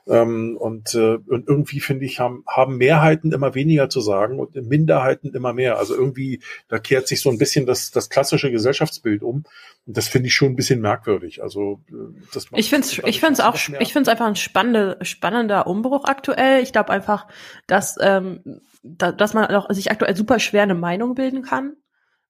[0.08, 4.56] Ähm, und, äh, und irgendwie, finde ich, haben, haben Mehrheiten immer weniger zu sagen und
[4.56, 5.78] Minderheiten immer mehr.
[5.78, 9.44] Also irgendwie, da kehrt sich so ein bisschen das, das klassische Gesellschaftsbild um.
[9.86, 11.42] Das finde ich schon ein bisschen merkwürdig.
[11.42, 14.98] Also äh, das ich finde es ich find's auch, ich finde es einfach ein spannende,
[15.02, 16.62] spannender Umbruch aktuell.
[16.62, 17.28] Ich glaube einfach,
[17.68, 21.74] dass ähm, da, dass man auch sich aktuell super schwer eine Meinung bilden kann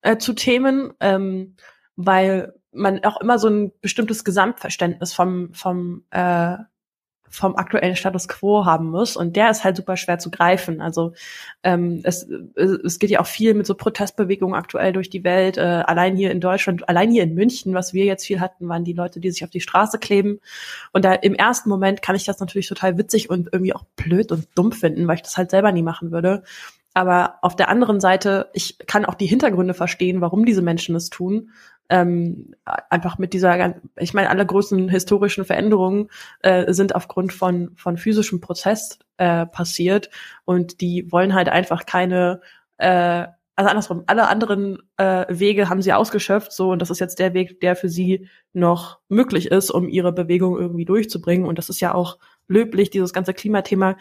[0.01, 1.55] äh, zu Themen, ähm,
[1.95, 6.57] weil man auch immer so ein bestimmtes Gesamtverständnis vom vom äh,
[7.31, 10.81] vom aktuellen Status quo haben muss und der ist halt super schwer zu greifen.
[10.81, 11.13] Also
[11.63, 15.57] ähm, es, es geht ja auch viel mit so Protestbewegungen aktuell durch die Welt.
[15.57, 18.83] Äh, allein hier in Deutschland, allein hier in München, was wir jetzt viel hatten, waren
[18.83, 20.39] die Leute, die sich auf die Straße kleben.
[20.91, 24.31] Und da im ersten Moment kann ich das natürlich total witzig und irgendwie auch blöd
[24.31, 26.43] und dumm finden, weil ich das halt selber nie machen würde.
[26.93, 31.09] Aber auf der anderen Seite, ich kann auch die Hintergründe verstehen, warum diese Menschen es
[31.09, 31.51] tun
[31.91, 32.55] ähm,
[32.89, 38.39] einfach mit dieser, ich meine, alle großen historischen Veränderungen äh, sind aufgrund von, von physischem
[38.39, 40.09] Prozess äh, passiert
[40.45, 42.39] und die wollen halt einfach keine,
[42.77, 43.27] äh,
[43.57, 47.33] also andersrum, alle anderen äh, Wege haben sie ausgeschöpft, so und das ist jetzt der
[47.33, 51.45] Weg, der für sie noch möglich ist, um ihre Bewegung irgendwie durchzubringen.
[51.45, 53.97] Und das ist ja auch löblich, dieses ganze Klimathema.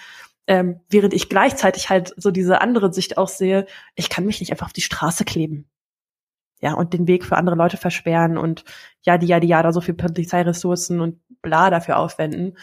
[0.47, 4.53] Ähm, während ich gleichzeitig halt so diese andere Sicht auch sehe, ich kann mich nicht
[4.53, 5.67] einfach auf die Straße kleben
[6.61, 8.65] ja, und den Weg für andere Leute versperren und
[9.03, 12.57] ja, die ja, die ja da so viel Polizeiressourcen und bla dafür aufwenden.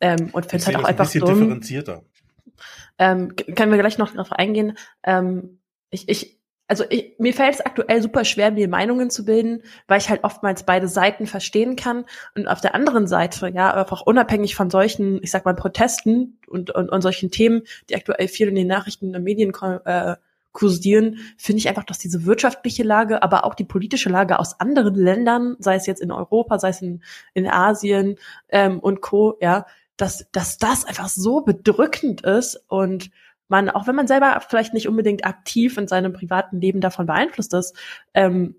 [0.00, 1.20] Ähm, und finde halt auch einfach so.
[1.20, 2.02] differenzierter.
[2.98, 4.76] Ähm, können wir gleich noch darauf eingehen.
[5.02, 9.62] Ähm, ich, ich, also ich, mir fällt es aktuell super schwer, mir Meinungen zu bilden,
[9.86, 12.04] weil ich halt oftmals beide Seiten verstehen kann.
[12.34, 16.70] Und auf der anderen Seite, ja, einfach unabhängig von solchen, ich sag mal, Protesten und,
[16.70, 19.52] und, und solchen Themen, die aktuell viel in den Nachrichten und Medien
[19.84, 20.16] äh,
[20.54, 24.94] kursieren, finde ich einfach, dass diese wirtschaftliche Lage, aber auch die politische Lage aus anderen
[24.94, 27.02] Ländern, sei es jetzt in Europa, sei es in,
[27.34, 28.16] in Asien
[28.48, 33.10] ähm, und Co., ja, dass, dass das einfach so bedrückend ist und
[33.48, 37.52] man, auch wenn man selber vielleicht nicht unbedingt aktiv in seinem privaten Leben davon beeinflusst
[37.52, 37.76] ist,
[38.14, 38.56] ähm,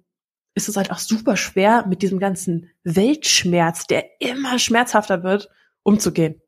[0.54, 5.50] ist es halt auch super schwer, mit diesem ganzen Weltschmerz, der immer schmerzhafter wird,
[5.84, 6.42] umzugehen.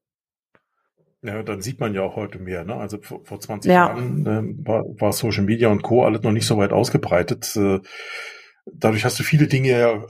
[1.27, 2.63] Ja, dann sieht man ja auch heute mehr.
[2.63, 2.75] Ne?
[2.75, 3.87] Also vor, vor 20 ja.
[3.87, 6.05] Jahren äh, war, war Social Media und Co.
[6.05, 7.53] alles noch nicht so weit ausgebreitet.
[7.57, 7.79] Äh,
[8.65, 10.05] dadurch hast du viele Dinge ja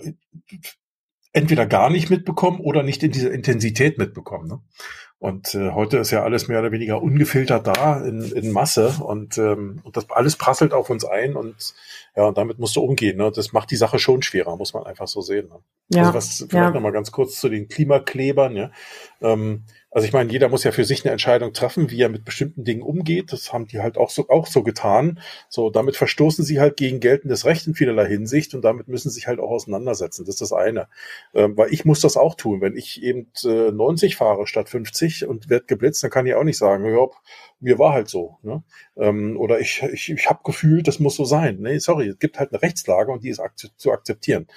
[1.34, 4.48] entweder gar nicht mitbekommen oder nicht in dieser Intensität mitbekommen.
[4.48, 4.60] Ne?
[5.20, 9.40] Und äh, heute ist ja alles mehr oder weniger ungefiltert da in, in Masse und,
[9.40, 11.74] ähm, und das alles prasselt auf uns ein und
[12.16, 13.18] ja, und damit musst du umgehen.
[13.18, 13.32] Ne?
[13.32, 15.48] Das macht die Sache schon schwerer, muss man einfach so sehen.
[15.48, 15.60] Ne?
[15.90, 16.70] Ja, also was vielleicht ja.
[16.70, 18.72] nochmal ganz kurz zu den Klimaklebern, ja.
[19.22, 19.64] Ähm,
[19.98, 22.64] also ich meine, jeder muss ja für sich eine Entscheidung treffen, wie er mit bestimmten
[22.64, 23.34] Dingen umgeht.
[23.34, 25.20] Das haben die halt auch so, auch so getan.
[25.50, 29.16] So, damit verstoßen sie halt gegen geltendes Recht in vielerlei Hinsicht und damit müssen sie
[29.16, 30.24] sich halt auch auseinandersetzen.
[30.24, 30.88] Das ist das eine.
[31.34, 32.62] Ähm, weil ich muss das auch tun.
[32.62, 36.44] Wenn ich eben äh, 90 fahre statt 50 und werde geblitzt, dann kann ich auch
[36.44, 37.08] nicht sagen, ja,
[37.60, 38.38] mir war halt so.
[38.44, 38.64] Ne?
[38.98, 41.58] Ähm, oder ich, ich, ich habe gefühlt, das muss so sein.
[41.60, 44.48] Nee, sorry, es gibt halt eine Rechtslage und die ist ak zu akzeptieren.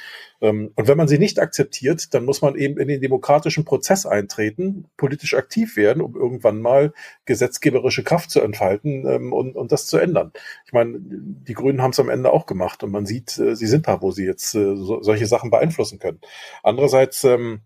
[0.43, 4.05] Ähm, und wenn man sie nicht akzeptiert, dann muss man eben in den demokratischen Prozess
[4.05, 6.93] eintreten, politisch aktiv werden, um irgendwann mal
[7.25, 10.33] gesetzgeberische Kraft zu entfalten ähm, und, und das zu ändern.
[10.67, 13.67] Ich meine, die Grünen haben es am Ende auch gemacht und man sieht, äh, sie
[13.67, 16.21] sind da, wo sie jetzt äh, so, solche Sachen beeinflussen können.
[16.63, 17.61] Andererseits, ähm,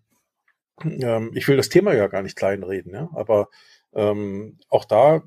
[0.84, 3.48] ähm, ich will das Thema ja gar nicht kleinreden, ja, aber
[3.94, 5.22] ähm, auch da,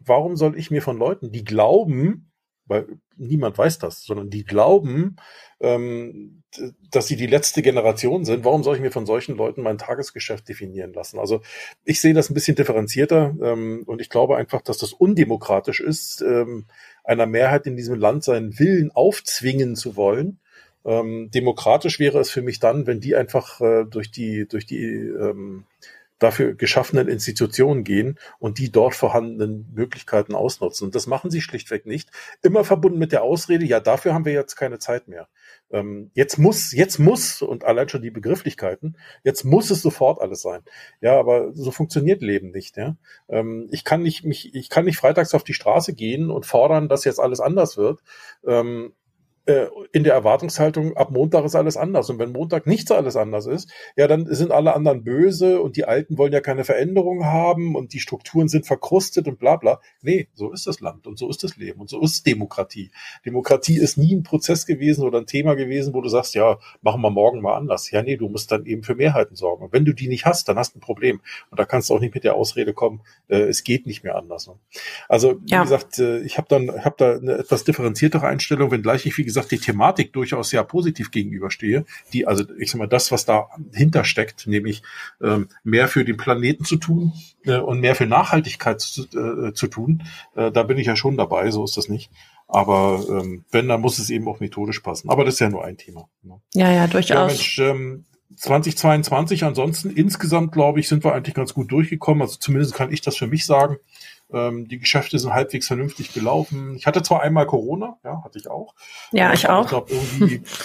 [0.00, 2.27] warum soll ich mir von Leuten, die glauben,
[2.68, 5.16] weil niemand weiß das, sondern die glauben,
[5.60, 6.42] ähm,
[6.90, 8.44] dass sie die letzte Generation sind.
[8.44, 11.18] Warum soll ich mir von solchen Leuten mein Tagesgeschäft definieren lassen?
[11.18, 11.40] Also
[11.84, 16.22] ich sehe das ein bisschen differenzierter ähm, und ich glaube einfach, dass das undemokratisch ist,
[16.22, 16.66] ähm,
[17.04, 20.38] einer Mehrheit in diesem Land seinen Willen aufzwingen zu wollen.
[20.84, 24.84] Ähm, demokratisch wäre es für mich dann, wenn die einfach äh, durch die durch die
[24.84, 25.64] ähm,
[26.18, 30.86] dafür geschaffenen Institutionen gehen und die dort vorhandenen Möglichkeiten ausnutzen.
[30.86, 32.10] Und das machen sie schlichtweg nicht.
[32.42, 35.28] Immer verbunden mit der Ausrede, ja, dafür haben wir jetzt keine Zeit mehr.
[35.70, 40.42] Ähm, jetzt muss, jetzt muss, und allein schon die Begrifflichkeiten, jetzt muss es sofort alles
[40.42, 40.62] sein.
[41.00, 42.76] Ja, aber so funktioniert Leben nicht.
[42.76, 42.96] Ja?
[43.28, 46.88] Ähm, ich kann nicht mich, ich kann nicht freitags auf die Straße gehen und fordern,
[46.88, 48.00] dass jetzt alles anders wird.
[48.46, 48.97] Ähm, äh,
[49.92, 52.10] in der Erwartungshaltung, ab Montag ist alles anders.
[52.10, 55.86] Und wenn Montag nichts alles anders ist, ja, dann sind alle anderen böse und die
[55.86, 59.80] Alten wollen ja keine Veränderung haben und die Strukturen sind verkrustet und bla bla.
[60.02, 62.90] Nee, so ist das Land und so ist das Leben und so ist Demokratie.
[63.24, 67.00] Demokratie ist nie ein Prozess gewesen oder ein Thema gewesen, wo du sagst, ja, machen
[67.00, 67.90] wir morgen mal anders.
[67.90, 69.64] Ja, nee, du musst dann eben für Mehrheiten sorgen.
[69.64, 71.22] Und wenn du die nicht hast, dann hast du ein Problem.
[71.50, 74.16] Und da kannst du auch nicht mit der Ausrede kommen, äh, es geht nicht mehr
[74.16, 74.46] anders.
[74.46, 74.54] Ne?
[75.08, 75.62] Also, wie ja.
[75.62, 79.37] gesagt, äh, ich habe dann hab da eine etwas differenziertere Einstellung, wenngleich ich, wie gesagt,
[79.38, 84.04] gesagt, die Thematik durchaus sehr positiv gegenüberstehe, die, also ich sag mal, das, was dahinter
[84.04, 84.82] steckt, nämlich
[85.22, 87.12] ähm, mehr für den Planeten zu tun
[87.44, 91.16] äh, und mehr für Nachhaltigkeit zu, äh, zu tun, äh, da bin ich ja schon
[91.16, 92.10] dabei, so ist das nicht.
[92.48, 95.10] Aber ähm, wenn, dann muss es eben auch methodisch passen.
[95.10, 96.08] Aber das ist ja nur ein Thema.
[96.22, 96.40] Ne?
[96.54, 97.08] Ja, ja, durchaus.
[97.10, 98.04] Ja, Mensch, ähm,
[98.36, 102.22] 2022 ansonsten insgesamt, glaube ich, sind wir eigentlich ganz gut durchgekommen.
[102.22, 103.76] Also zumindest kann ich das für mich sagen.
[104.30, 106.76] Ähm, die Geschäfte sind halbwegs vernünftig gelaufen.
[106.76, 108.74] Ich hatte zwar einmal Corona, ja, hatte ich auch.
[109.12, 109.62] Ja, ich auch.
[109.62, 109.92] Ich glaube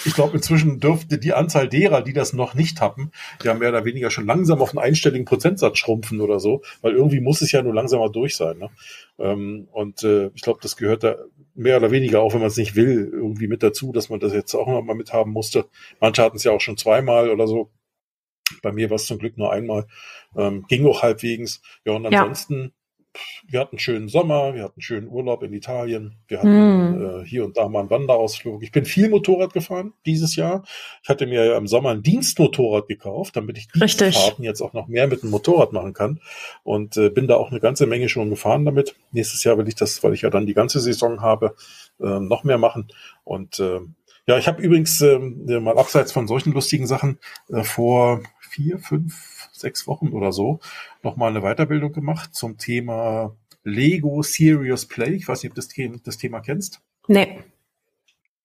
[0.06, 3.86] ich glaube inzwischen dürfte die Anzahl derer, die das noch nicht haben, ja mehr oder
[3.86, 7.62] weniger schon langsam auf einen einstelligen Prozentsatz schrumpfen oder so, weil irgendwie muss es ja
[7.62, 8.58] nur langsamer durch sein.
[8.58, 8.70] Ne?
[9.18, 11.16] Ähm, und äh, ich glaube, das gehört da
[11.56, 14.34] mehr oder weniger, auch wenn man es nicht will, irgendwie mit dazu, dass man das
[14.34, 15.66] jetzt auch noch mal mithaben musste.
[16.02, 17.72] Manche hatten es ja auch schon zweimal oder so.
[18.62, 19.88] Bei mir war es zum Glück nur einmal.
[20.36, 21.62] Ähm, ging auch halbwegs.
[21.86, 22.74] Ja, und ansonsten
[23.48, 27.22] wir hatten einen schönen Sommer, wir hatten einen schönen Urlaub in Italien, wir hatten mm.
[27.22, 28.64] äh, hier und da mal einen Wanderausflug.
[28.64, 30.64] Ich bin viel Motorrad gefahren dieses Jahr.
[31.04, 34.88] Ich hatte mir ja im Sommer ein Dienstmotorrad gekauft, damit ich Dienstfahrten jetzt auch noch
[34.88, 36.20] mehr mit dem Motorrad machen kann.
[36.64, 38.96] Und äh, bin da auch eine ganze Menge schon gefahren damit.
[39.12, 41.56] Nächstes Jahr will ich das, weil ich ja dann die ganze Saison habe,
[42.00, 42.88] äh, noch mehr machen.
[43.24, 43.80] Und äh,
[44.26, 48.22] ja, ich habe übrigens äh, mal abseits von solchen lustigen Sachen äh, vor
[48.54, 50.60] vier, fünf, sechs Wochen oder so
[51.02, 55.16] nochmal eine Weiterbildung gemacht zum Thema Lego Serious Play.
[55.16, 56.82] Ich weiß nicht, ob du das, Thema kennst.
[57.08, 57.40] Nee.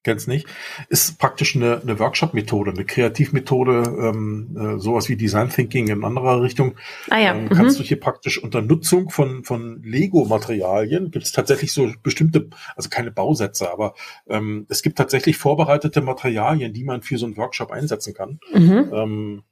[0.05, 0.47] Kennst nicht.
[0.89, 6.41] Ist praktisch eine, eine Workshop-Methode, eine Kreativmethode, ähm, äh, sowas wie Design Thinking in anderer
[6.41, 6.77] Richtung.
[7.11, 7.35] Ah ja.
[7.35, 7.49] Ähm, mhm.
[7.49, 12.89] Kannst du hier praktisch unter Nutzung von, von Lego-Materialien, gibt es tatsächlich so bestimmte, also
[12.89, 13.95] keine Bausätze, aber
[14.29, 18.39] ähm, es gibt tatsächlich vorbereitete Materialien, die man für so einen Workshop einsetzen kann.
[18.55, 18.91] Mhm.
[18.95, 19.48] Ähm, äh,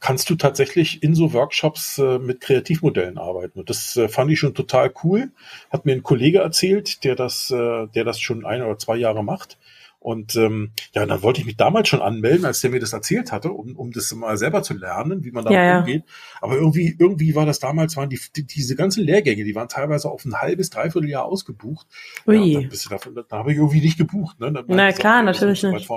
[0.00, 3.58] kannst du tatsächlich in so Workshops äh, mit Kreativmodellen arbeiten.
[3.60, 5.32] Und das äh, fand ich schon total cool.
[5.70, 9.24] Hat mir ein Kollege erzählt, der das, äh, der das schon ein oder zwei Jahre
[9.24, 9.58] macht.
[10.04, 13.32] Und ähm, ja, dann wollte ich mich damals schon anmelden, als der mir das erzählt
[13.32, 16.04] hatte, um, um das mal selber zu lernen, wie man damit ja, umgeht.
[16.42, 20.10] Aber irgendwie, irgendwie war das damals, waren die, die, diese ganzen Lehrgänge, die waren teilweise
[20.10, 21.86] auf ein halbes, dreiviertel Jahr ausgebucht.
[22.26, 22.36] Ui.
[22.36, 24.38] Ja, dann, bist du davon, dann habe ich irgendwie nicht gebucht.
[24.40, 24.52] Ne?
[24.52, 25.88] Dann Na klar, natürlich nicht.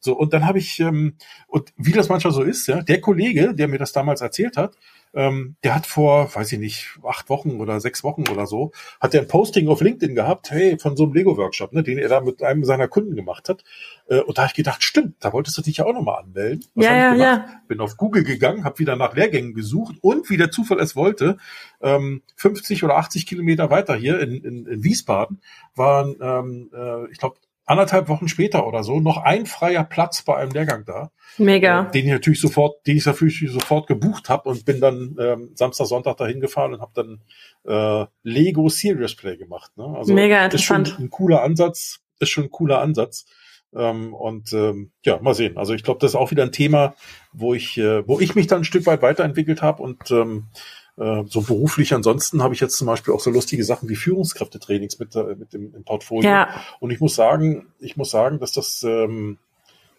[0.00, 1.14] So, und dann habe ich, ähm,
[1.46, 4.76] und wie das manchmal so ist, ja, der Kollege, der mir das damals erzählt hat,
[5.14, 9.14] ähm, der hat vor, weiß ich nicht, acht Wochen oder sechs Wochen oder so, hat
[9.14, 12.20] er ein Posting auf LinkedIn gehabt, hey, von so einem Lego-Workshop, ne, den er da
[12.20, 13.64] mit einem seiner Kunden gemacht hat.
[14.08, 16.64] Äh, und da habe ich gedacht, stimmt, da wolltest du dich ja auch nochmal anmelden.
[16.74, 17.46] Was ja, ja, ja.
[17.66, 21.38] Bin auf Google gegangen, habe wieder nach Lehrgängen gesucht und wie der Zufall es wollte,
[21.80, 25.40] ähm, 50 oder 80 Kilometer weiter hier in, in, in Wiesbaden
[25.74, 27.36] waren, ähm, äh, ich glaube,
[27.68, 31.10] anderthalb Wochen später oder so noch ein freier Platz bei einem Lehrgang da.
[31.36, 31.86] Mega.
[31.88, 35.50] Äh, den ich natürlich sofort, den ich natürlich sofort gebucht habe und bin dann ähm,
[35.54, 37.20] Samstag, Sonntag dahin gefahren und habe dann
[37.66, 39.76] äh, Lego Serious Play gemacht.
[39.76, 39.84] Ne?
[39.96, 40.88] Also Mega interessant.
[40.88, 43.26] Ist schon ein cooler Ansatz, ist schon ein cooler Ansatz.
[43.74, 45.58] Ähm, und ähm, ja, mal sehen.
[45.58, 46.94] Also ich glaube, das ist auch wieder ein Thema,
[47.32, 50.77] wo ich, äh, wo ich mich dann ein Stück weit weiterentwickelt habe und ähm, äh,
[51.26, 55.14] so beruflich ansonsten habe ich jetzt zum Beispiel auch so lustige Sachen wie Führungskräftetrainings mit,
[55.14, 56.28] äh, mit dem im Portfolio.
[56.28, 56.48] Ja.
[56.80, 59.38] Und ich muss sagen, ich muss sagen, dass das ähm,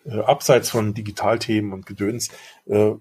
[0.05, 2.29] äh, abseits von Digitalthemen und Gedöns
[2.67, 2.91] äh,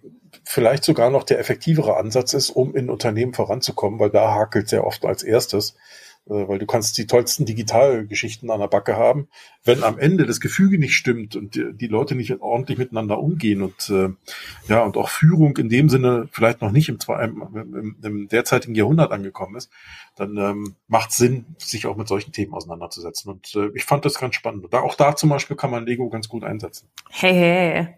[0.44, 4.86] vielleicht sogar noch der effektivere Ansatz ist, um in Unternehmen voranzukommen, weil da hakelt sehr
[4.86, 5.74] oft als erstes.
[6.28, 9.28] Äh, weil du kannst die tollsten Digitalgeschichten an der Backe haben.
[9.64, 13.88] Wenn am Ende das Gefüge nicht stimmt und die, Leute nicht ordentlich miteinander umgehen und
[13.88, 14.10] äh,
[14.68, 19.10] ja und auch Führung in dem Sinne vielleicht noch nicht im, im, im derzeitigen Jahrhundert
[19.10, 19.70] angekommen ist,
[20.16, 23.30] dann ähm, macht Sinn, sich auch mit solchen Themen auseinanderzusetzen.
[23.30, 24.66] Und äh, ich fand das ganz spannend.
[24.70, 26.88] Da, auch da zum Beispiel kann man Lego ganz gut einsetzen.
[27.10, 27.88] Hey, hey.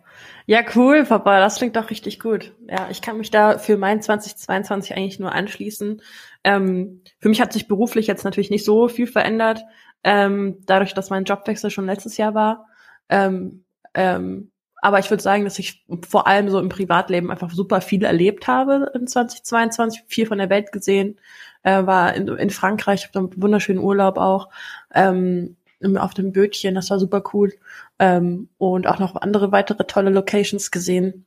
[0.47, 2.53] Ja, cool, Papa, das klingt doch richtig gut.
[2.69, 6.03] Ja, ich kann mich da für mein 2022 eigentlich nur anschließen.
[6.44, 9.62] Ähm, für mich hat sich beruflich jetzt natürlich nicht so viel verändert,
[10.05, 12.66] ähm, dadurch, dass mein Jobwechsel schon letztes Jahr war.
[13.09, 14.50] Ähm, ähm,
[14.83, 18.46] aber ich würde sagen, dass ich vor allem so im Privatleben einfach super viel erlebt
[18.46, 21.20] habe in 2022, viel von der Welt gesehen,
[21.62, 24.48] äh, war in, in Frankreich, habe einen wunderschönen Urlaub auch.
[24.94, 25.57] Ähm,
[25.96, 27.53] auf dem Bötchen, das war super cool.
[27.98, 31.26] Ähm, und auch noch andere weitere tolle Locations gesehen.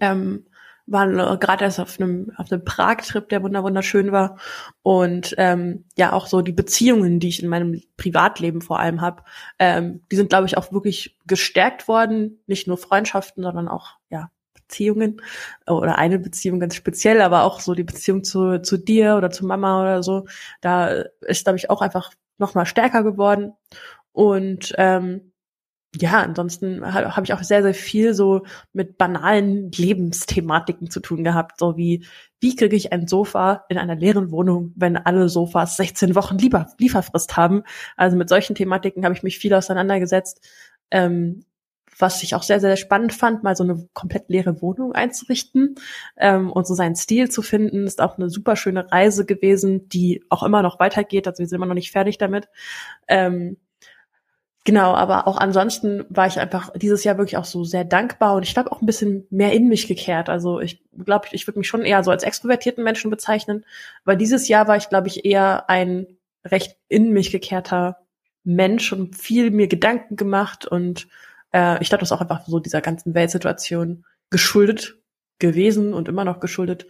[0.00, 0.46] Ähm,
[0.86, 4.38] waren äh, gerade erst auf einem auf einem Prag-Trip, der wunderschön war.
[4.82, 9.22] Und ähm, ja auch so die Beziehungen, die ich in meinem Privatleben vor allem habe,
[9.58, 14.30] ähm, die sind glaube ich auch wirklich gestärkt worden, nicht nur Freundschaften, sondern auch ja
[14.54, 15.22] Beziehungen.
[15.66, 19.46] Oder eine Beziehung ganz speziell, aber auch so die Beziehung zu zu dir oder zu
[19.46, 20.26] Mama oder so,
[20.60, 20.88] da
[21.20, 23.52] ist glaube ich auch einfach noch mal stärker geworden.
[24.12, 25.32] Und ähm,
[25.94, 31.24] ja, ansonsten habe hab ich auch sehr, sehr viel so mit banalen Lebensthematiken zu tun
[31.24, 32.04] gehabt, so wie,
[32.40, 36.66] wie kriege ich ein Sofa in einer leeren Wohnung, wenn alle Sofas 16 Wochen Liefer
[36.78, 37.62] Lieferfrist haben.
[37.96, 40.46] Also mit solchen Thematiken habe ich mich viel auseinandergesetzt.
[40.90, 41.44] Ähm,
[41.98, 45.76] was ich auch sehr, sehr spannend fand, mal so eine komplett leere Wohnung einzurichten
[46.18, 50.22] ähm, und so seinen Stil zu finden, ist auch eine super schöne Reise gewesen, die
[50.28, 51.26] auch immer noch weitergeht.
[51.26, 52.48] Also wir sind immer noch nicht fertig damit.
[53.08, 53.56] Ähm,
[54.66, 58.42] Genau, aber auch ansonsten war ich einfach dieses Jahr wirklich auch so sehr dankbar und
[58.42, 60.28] ich glaube auch ein bisschen mehr in mich gekehrt.
[60.28, 63.64] Also ich glaube, ich würde mich schon eher so als extrovertierten Menschen bezeichnen,
[64.04, 66.08] weil dieses Jahr war ich, glaube ich, eher ein
[66.44, 67.98] recht in mich gekehrter
[68.42, 71.06] Mensch und viel mir Gedanken gemacht und
[71.52, 74.96] äh, ich glaube, das ist auch einfach so dieser ganzen Weltsituation geschuldet
[75.38, 76.88] gewesen und immer noch geschuldet.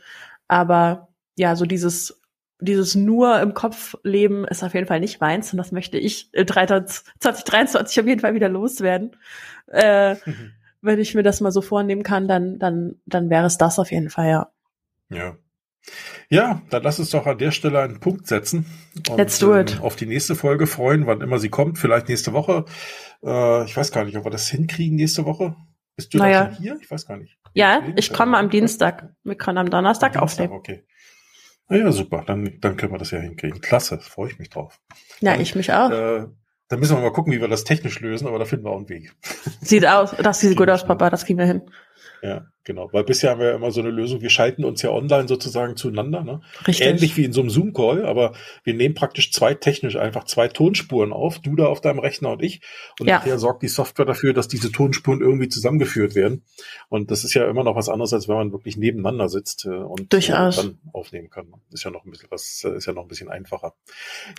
[0.48, 2.22] Aber ja, so dieses
[2.60, 6.30] dieses nur im Kopf leben ist auf jeden Fall nicht meins und das möchte ich
[6.32, 9.16] 2023 auf jeden Fall wieder loswerden.
[9.70, 10.52] Äh, mhm.
[10.80, 13.90] Wenn ich mir das mal so vornehmen kann, dann, dann, dann wäre es das auf
[13.90, 14.50] jeden Fall, ja.
[15.10, 15.36] Ja.
[16.28, 18.66] Ja, dann lass uns doch an der Stelle einen Punkt setzen.
[19.08, 19.76] Und, Let's do it.
[19.76, 21.78] Ähm, auf die nächste Folge freuen, wann immer sie kommt.
[21.78, 22.64] Vielleicht nächste Woche.
[23.22, 25.54] Äh, ich weiß gar nicht, ob wir das hinkriegen nächste Woche.
[25.94, 26.46] Bist du naja.
[26.46, 26.78] schon hier?
[26.82, 27.38] Ich weiß gar nicht.
[27.54, 29.14] Ja, ich komme am Dienstag.
[29.24, 30.58] Wir können am Donnerstag am Dienstag, aufnehmen.
[30.58, 30.84] Okay.
[31.68, 32.22] Na ja, super.
[32.26, 33.60] Dann, dann können wir das ja hinkriegen.
[33.60, 34.80] Klasse, freue ich mich drauf.
[35.20, 35.90] Ja, dann, ich mich auch.
[35.90, 36.26] Äh,
[36.68, 38.78] dann müssen wir mal gucken, wie wir das technisch lösen, aber da finden wir auch
[38.78, 39.14] einen Weg.
[39.60, 41.62] Sieht aus, das sieht gut aus, Papa, das kriegen wir hin.
[42.22, 42.88] Ja, genau.
[42.92, 45.76] Weil bisher haben wir ja immer so eine Lösung, wir schalten uns ja online sozusagen
[45.76, 46.22] zueinander.
[46.22, 46.40] Ne?
[46.66, 46.86] Richtig.
[46.86, 48.32] Ähnlich wie in so einem Zoom-Call, aber
[48.64, 52.42] wir nehmen praktisch zwei technisch einfach zwei Tonspuren auf, du da auf deinem Rechner und
[52.42, 52.60] ich.
[52.98, 53.18] Und ja.
[53.18, 56.44] nachher sorgt die Software dafür, dass diese Tonspuren irgendwie zusammengeführt werden.
[56.88, 59.70] Und das ist ja immer noch was anderes, als wenn man wirklich nebeneinander sitzt äh,
[59.70, 60.56] und Durchaus.
[60.56, 61.52] dann aufnehmen kann.
[61.70, 63.74] Ist ja noch ein bisschen was, äh, ist ja noch ein bisschen einfacher.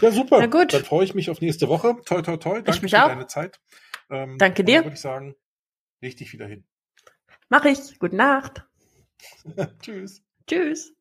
[0.01, 0.39] Ja, super.
[0.39, 0.73] Na gut.
[0.73, 1.95] Dann freue ich mich auf nächste Woche.
[2.05, 2.61] Toi, toi, toi.
[2.61, 3.07] Danke für auch.
[3.07, 3.59] deine Zeit.
[4.09, 4.83] Ähm, Danke dir.
[4.83, 5.35] würde ich sagen,
[6.01, 6.63] dich wieder hin.
[7.49, 7.99] Mach ich.
[7.99, 8.65] Gute Nacht.
[9.81, 10.21] Tschüss.
[10.47, 10.96] Tschüss.